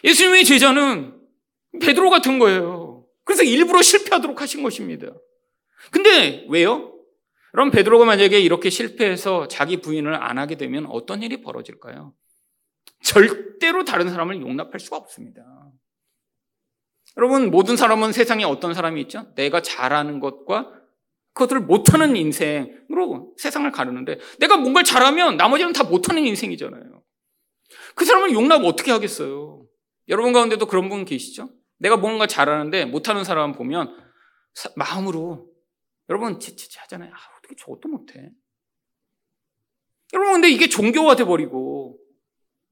[0.04, 1.20] 예수님의 제자는
[1.82, 3.06] 베드로 같은 거예요.
[3.24, 5.08] 그래서 일부러 실패하도록 하신 것입니다.
[5.92, 6.91] 근데 왜요?
[7.52, 12.14] 그럼 베드로가 만약에 이렇게 실패해서 자기 부인을 안 하게 되면 어떤 일이 벌어질까요?
[13.04, 15.44] 절대로 다른 사람을 용납할 수가 없습니다.
[17.18, 19.34] 여러분, 모든 사람은 세상에 어떤 사람이 있죠?
[19.36, 20.72] 내가 잘하는 것과
[21.34, 27.04] 그것들을 못하는 인생으로 세상을 가르는데 내가 뭔가를 잘하면 나머지는 다 못하는 인생이잖아요.
[27.96, 29.66] 그 사람을 용납 어떻게 하겠어요?
[30.10, 31.50] 여러분 가운데도 그런 분 계시죠?
[31.80, 33.96] 내가 뭔가 잘하는데 못하는 사람 보면
[34.54, 35.50] 사, 마음으로
[36.10, 37.12] 여러분 치치치 하잖아요.
[37.14, 38.32] 아, 어떻게 저것도 못해?
[40.14, 42.00] 여러분 근데 이게 종교화 돼 버리고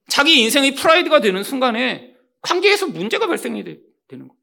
[0.08, 3.80] 자기 인생의 프라이드가 되는 순간에 관계에서 문제가 발생이 되,
[4.12, 4.42] 는 거예요.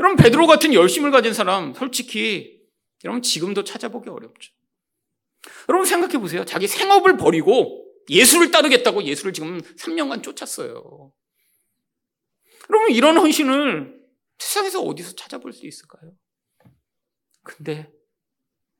[0.00, 2.60] 여러분 베드로 같은 열심을 가진 사람 솔직히
[3.04, 4.52] 여러분 지금도 찾아보기 어렵죠.
[5.68, 6.44] 여러분 생각해 보세요.
[6.44, 11.12] 자기 생업을 버리고 예수를 따르겠다고 예수를 지금 3년간 쫓았어요.
[12.70, 14.02] 여러분 이런 헌신을
[14.38, 16.12] 세상에서 어디서 찾아볼 수 있을까요?
[17.42, 17.92] 근데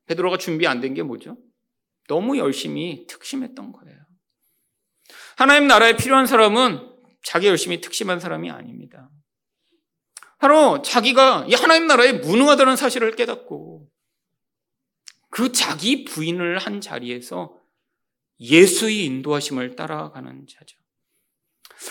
[0.07, 1.37] 베드로가 준비 안 된 게 뭐죠?
[2.09, 3.99] 너무 열심히 특심했던 거예요.
[5.37, 6.93] 하나님 나라에 필요한 사람은
[7.23, 9.11] 자기 열심히 특심한 사람이 아닙니다.
[10.39, 13.89] 바로 자기가 이 하나님 나라에 무능하다는 사실을 깨닫고
[15.31, 17.59] 그 자기 부인을 한 자리에서
[18.41, 20.79] 예수의 인도하심을 따라가는 자죠.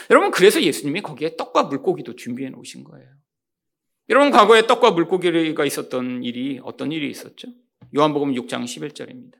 [0.09, 3.09] 여러분, 그래서 예수님이 거기에 떡과 물고기도 준비해 놓으신 거예요.
[4.09, 7.47] 여러분, 과거에 떡과 물고기가 있었던 일이 어떤 일이 있었죠?
[7.95, 9.33] 요한복음 6장 11절입니다.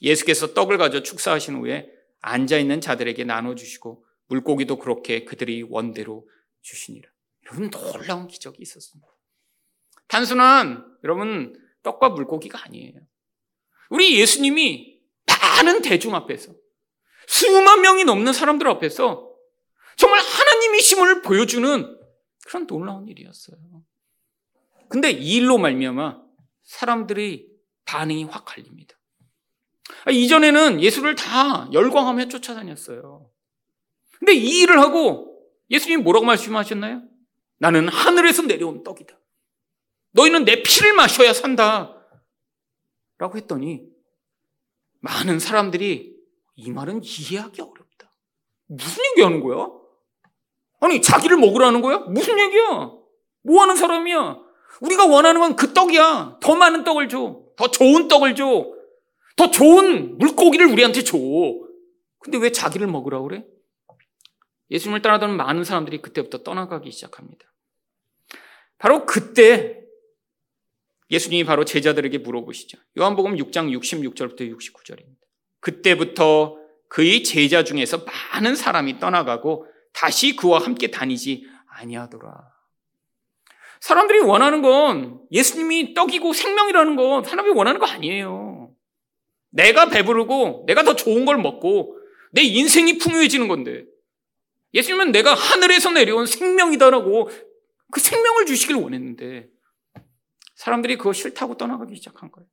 [0.00, 1.90] 예수께서 떡을 가져 축사하신 후에
[2.20, 6.28] 앉아 있는 자들에게 나눠 주시고 물고기도 그렇게 그들이 원대로
[6.62, 7.08] 주시니라.
[7.46, 9.08] 여러분, 놀라운 기적이 있었습니다.
[10.08, 12.94] 단순한, 여러분, 떡과 물고기가 아니에요.
[13.90, 16.54] 우리 예수님이 많은 대중 앞에서
[17.26, 19.30] 수만 명이 넘는 사람들 앞에서
[19.96, 21.98] 정말 하나님의 힘을 보여주는
[22.46, 23.56] 그런 놀라운 일이었어요.
[24.88, 26.22] 근데 이 일로 말미암아
[26.62, 27.51] 사람들이
[27.84, 28.96] 반응이 확 갈립니다.
[30.04, 33.30] 아, 이전에는 예수를 다 열광하며 쫓아다녔어요.
[34.18, 37.02] 근데 이 일을 하고 예수님이 뭐라고 말씀하셨나요?
[37.58, 39.18] 나는 하늘에서 내려온 떡이다.
[40.12, 41.96] 너희는 내 피를 마셔야 산다.
[43.18, 43.82] 라고 했더니
[45.00, 46.14] 많은 사람들이
[46.56, 48.14] 이 말은 이해하기 어렵다.
[48.66, 49.68] 무슨 얘기 하는 거야?
[50.80, 51.98] 아니, 자기를 먹으라는 거야?
[51.98, 52.90] 무슨 얘기야?
[53.44, 54.38] 뭐 하는 사람이야?
[54.80, 56.38] 우리가 원하는 건 그 떡이야.
[56.40, 57.41] 더 많은 떡을 줘.
[57.56, 58.66] 더 좋은 떡을 줘.
[59.36, 61.16] 더 좋은 물고기를 우리한테 줘.
[62.18, 63.44] 근데 왜 자기를 먹으라고 그래?
[64.70, 67.44] 예수님을 따라다니는 많은 사람들이 그때부터 떠나가기 시작합니다.
[68.78, 69.82] 바로 그때
[71.10, 72.78] 예수님이 바로 제자들에게 물어보시죠.
[72.98, 75.18] 요한복음 6장 66절부터 69절입니다.
[75.60, 76.56] 그때부터
[76.88, 82.50] 그의 제자 중에서 많은 사람이 떠나가고 다시 그와 함께 다니지 아니하더라.
[83.82, 88.72] 사람들이 원하는 건 예수님이 떡이고 생명이라는 건 사람이 원하는 거 아니에요.
[89.50, 91.98] 내가 배부르고 내가 더 좋은 걸 먹고
[92.30, 93.84] 내 인생이 풍요해지는 건데
[94.72, 97.28] 예수님은 내가 하늘에서 내려온 생명이다라고
[97.90, 99.48] 그 생명을 주시길 원했는데
[100.54, 102.46] 사람들이 그거 싫다고 떠나가기 시작한 거예요.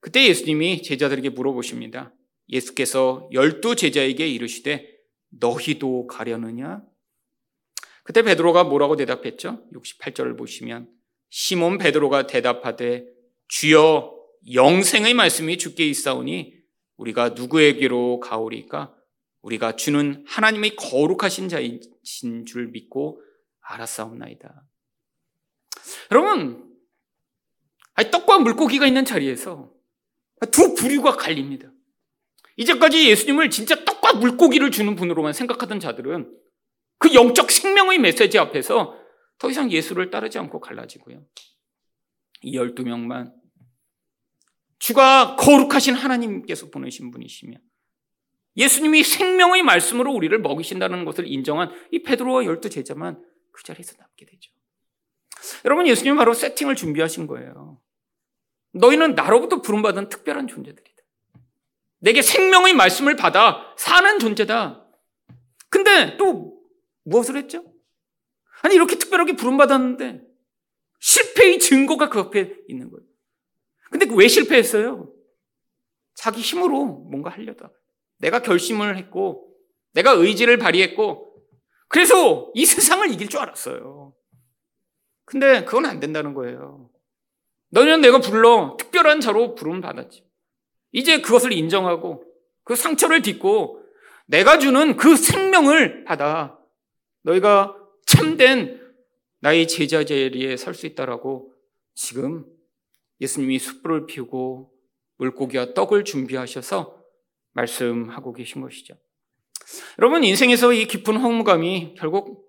[0.00, 2.14] 그때 예수님이 제자들에게 물어보십니다.
[2.50, 4.86] 예수께서 열두 제자에게 이르시되
[5.30, 6.82] 너희도 가려느냐?
[8.06, 9.64] 그때 베드로가 뭐라고 대답했죠?
[9.74, 10.88] 68절을 보시면
[11.28, 13.04] 시몬 베드로가 대답하되
[13.48, 14.14] 주여
[14.54, 16.54] 영생의 말씀이 주께 있사오니
[16.98, 18.94] 우리가 누구에게로 가오리까?
[19.42, 23.20] 우리가 주는 하나님의 거룩하신 자이신 줄 믿고
[23.60, 24.64] 알았사옵나이다.
[26.12, 26.64] 여러분,
[28.12, 29.72] 떡과 물고기가 있는 자리에서
[30.52, 31.72] 두 부류가 갈립니다.
[32.56, 36.45] 이제까지 예수님을 진짜 떡과 물고기를 주는 분으로만 생각하던 자들은
[36.98, 38.96] 그 영적 생명의 메시지 앞에서
[39.38, 41.24] 더 이상 예수를 따르지 않고 갈라지고요.
[42.42, 43.32] 이 12명만
[44.78, 47.58] 주가 거룩하신 하나님께서 보내신 분이시며
[48.56, 53.22] 예수님이 생명의 말씀으로 우리를 먹이신다는 것을 인정한 이 베드로와 열두 제자만
[53.52, 54.52] 그 자리에서 남게 되죠.
[55.64, 57.80] 여러분 예수님은 바로 세팅을 준비하신 거예요.
[58.72, 61.02] 너희는 나로부터 부름받은 특별한 존재들이다.
[61.98, 64.86] 내게 생명의 말씀을 받아 사는 존재다.
[65.68, 66.55] 근데 또
[67.06, 67.64] 무엇을 했죠?
[68.62, 70.20] 아니 이렇게 특별하게 부름받았는데
[71.00, 73.06] 실패의 증거가 그 앞에 있는 거예요.
[73.90, 75.12] 근데 왜 실패했어요?
[76.14, 77.70] 자기 힘으로 뭔가 하려다.
[78.18, 79.54] 내가 결심을 했고,
[79.92, 81.34] 내가 의지를 발휘했고,
[81.88, 84.14] 그래서 이 세상을 이길 줄 알았어요.
[85.24, 86.90] 근데 그건 안 된다는 거예요.
[87.70, 90.24] 너희는 내가 불러 특별한 자로 부름을 받았지.
[90.92, 92.24] 이제 그것을 인정하고
[92.64, 93.82] 그 상처를 딛고
[94.26, 96.55] 내가 주는 그 생명을 받아
[97.26, 98.80] 너희가 참된
[99.40, 101.52] 나의 제자 자리에 설 수 있다라고
[101.94, 102.46] 지금
[103.20, 104.72] 예수님이 숯불을 피우고
[105.16, 107.02] 물고기와 떡을 준비하셔서
[107.52, 108.94] 말씀하고 계신 것이죠.
[109.98, 112.46] 여러분, 인생에서 이 깊은 허무감이 결국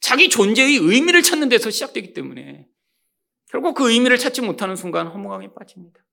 [0.00, 2.68] 자기 존재의 의미를 찾는 데서 시작되기 때문에
[3.46, 6.04] 결국 그 의미를 찾지 못하는 순간 허무감에 빠집니다.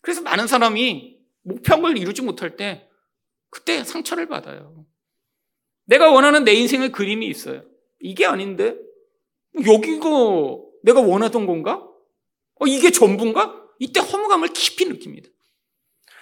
[0.00, 2.88] 그래서 많은 사람이 목표를 이루지 못할 때
[3.50, 4.86] 그때 상처를 받아요.
[5.86, 7.62] 내가 원하는 내 인생의 그림이 있어요.
[8.00, 8.76] 이게 아닌데?
[9.66, 10.08] 여기가
[10.82, 11.86] 내가 원하던 건가?
[12.60, 13.62] 어, 이게 전부인가?
[13.78, 15.28] 이때 허무감을 깊이 느낍니다.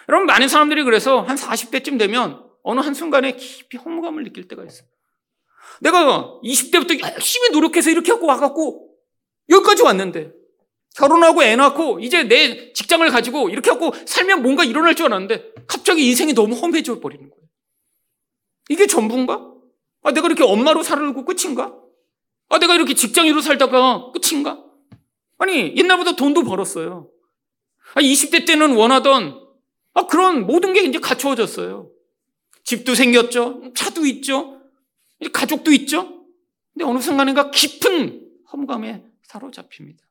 [0.09, 4.87] 여러분, 많은 사람들이 그래서 한 40대쯤 되면 어느 한순간에 깊이 허무감을 느낄 때가 있어요.
[5.81, 8.95] 내가 20대부터 열심히 노력해서 이렇게 하고 와갖고
[9.49, 10.33] 여기까지 왔는데
[10.97, 16.07] 결혼하고 애 낳고 이제 내 직장을 가지고 이렇게 하고 살면 뭔가 일어날 줄 알았는데 갑자기
[16.09, 17.43] 인생이 너무 험해져 버리는 거예요.
[18.69, 19.52] 이게 전부인가?
[20.03, 21.75] 아, 내가 이렇게 엄마로 살고 끝인가?
[22.49, 24.63] 아, 내가 이렇게 직장인으로 살다가 끝인가?
[25.39, 27.09] 아니, 옛날보다 돈도 벌었어요.
[27.95, 29.41] 아, 20대 때는 원하던
[29.95, 31.91] 아, 그런 모든 게 이제 갖추어졌어요.
[32.65, 33.73] 집도 생겼죠.
[33.75, 34.61] 차도 있죠.
[35.33, 36.25] 가족도 있죠.
[36.73, 40.03] 근데 어느 순간인가 깊은 허무감에 사로잡힙니다.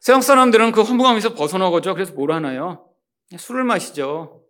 [0.00, 2.88] 세상 사람들은 그 허무감에서 벗어나고자 그래서 뭘 하나요?
[3.36, 4.42] 술을 마시죠.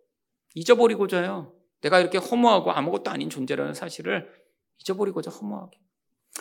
[0.55, 1.53] 잊어버리고자요.
[1.81, 4.40] 내가 이렇게 허무하고 아무것도 아닌 존재라는 사실을
[4.81, 5.79] 잊어버리고자 허무하게.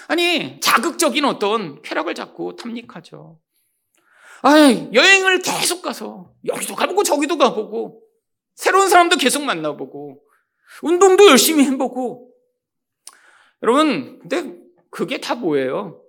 [0.08, 3.40] 아니, 자극적인 어떤 쾌락을 잡고 탐닉하죠.
[4.42, 4.50] 아,
[4.92, 8.02] 여행을 계속 가서 여기도 가보고 저기도 가보고
[8.54, 10.22] 새로운 사람도 계속 만나보고
[10.82, 12.30] 운동도 열심히 해보고
[13.62, 14.58] 여러분, 근데
[14.90, 16.02] 그게 다 뭐예요?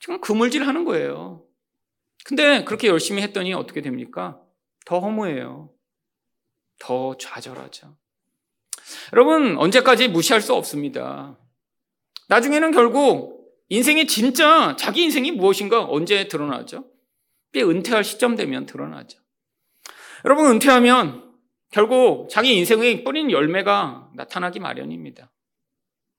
[0.00, 1.44] 지금 그물질 하는 거예요.
[2.24, 4.40] 근데 그렇게 열심히 했더니 어떻게 됩니까?
[4.84, 5.70] 더 허무해요.
[6.78, 7.96] 더 좌절하죠.
[9.12, 11.38] 여러분, 언제까지 무시할 수 없습니다.
[12.28, 16.90] 나중에는 결국 인생의 진짜 자기 인생이 무엇인가 언제 드러나죠?
[17.52, 19.18] 꽤 은퇴할 시점 되면 드러나죠.
[20.24, 21.34] 여러분, 은퇴하면
[21.70, 25.30] 결국 자기 인생의 뿌린 열매가 나타나기 마련입니다.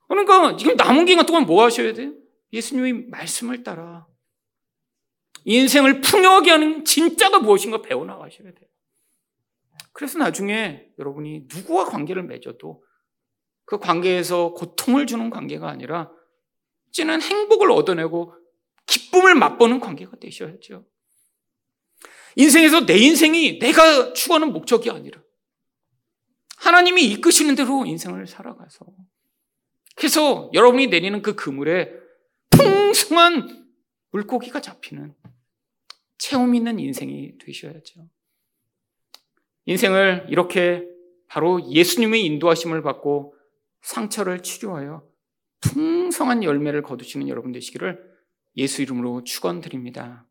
[0.08, 2.14] 그러니까 지금 남은 기간 동안 뭐 하셔야 돼요?
[2.52, 4.08] 예수님의 말씀을 따라
[5.46, 8.70] 인생을 풍요하게 하는 진짜가 무엇인가 배워나가셔야 돼요.
[9.94, 12.84] 그래서 나중에 여러분이 누구와 관계를 맺어도
[13.70, 16.12] 그 관계에서 고통을 주는 관계가 아니라
[16.92, 18.34] 찌는 행복을 얻어내고
[18.88, 20.88] 기쁨을 맛보는 관계가 되셔야죠.
[22.36, 25.22] 인생에서 내 인생이 내가 추구하는 목적이 아니라
[26.58, 28.88] 하나님이 이끄시는 대로 인생을 살아가서
[29.96, 31.94] 그래서 여러분이 내리는 그 그물에
[32.50, 33.68] 풍성한
[34.10, 35.14] 물고기가 잡히는
[36.18, 38.10] 체험 있는 인생이 되셔야죠.
[39.66, 40.88] 인생을 이렇게
[41.28, 43.36] 바로 예수님의 인도하심을 받고
[43.82, 45.04] 상처를 치료하여
[45.62, 48.02] 풍성한 열매를 거두시는 여러분 되시기를
[48.58, 50.29] 예수 이름으로 축원드립니다.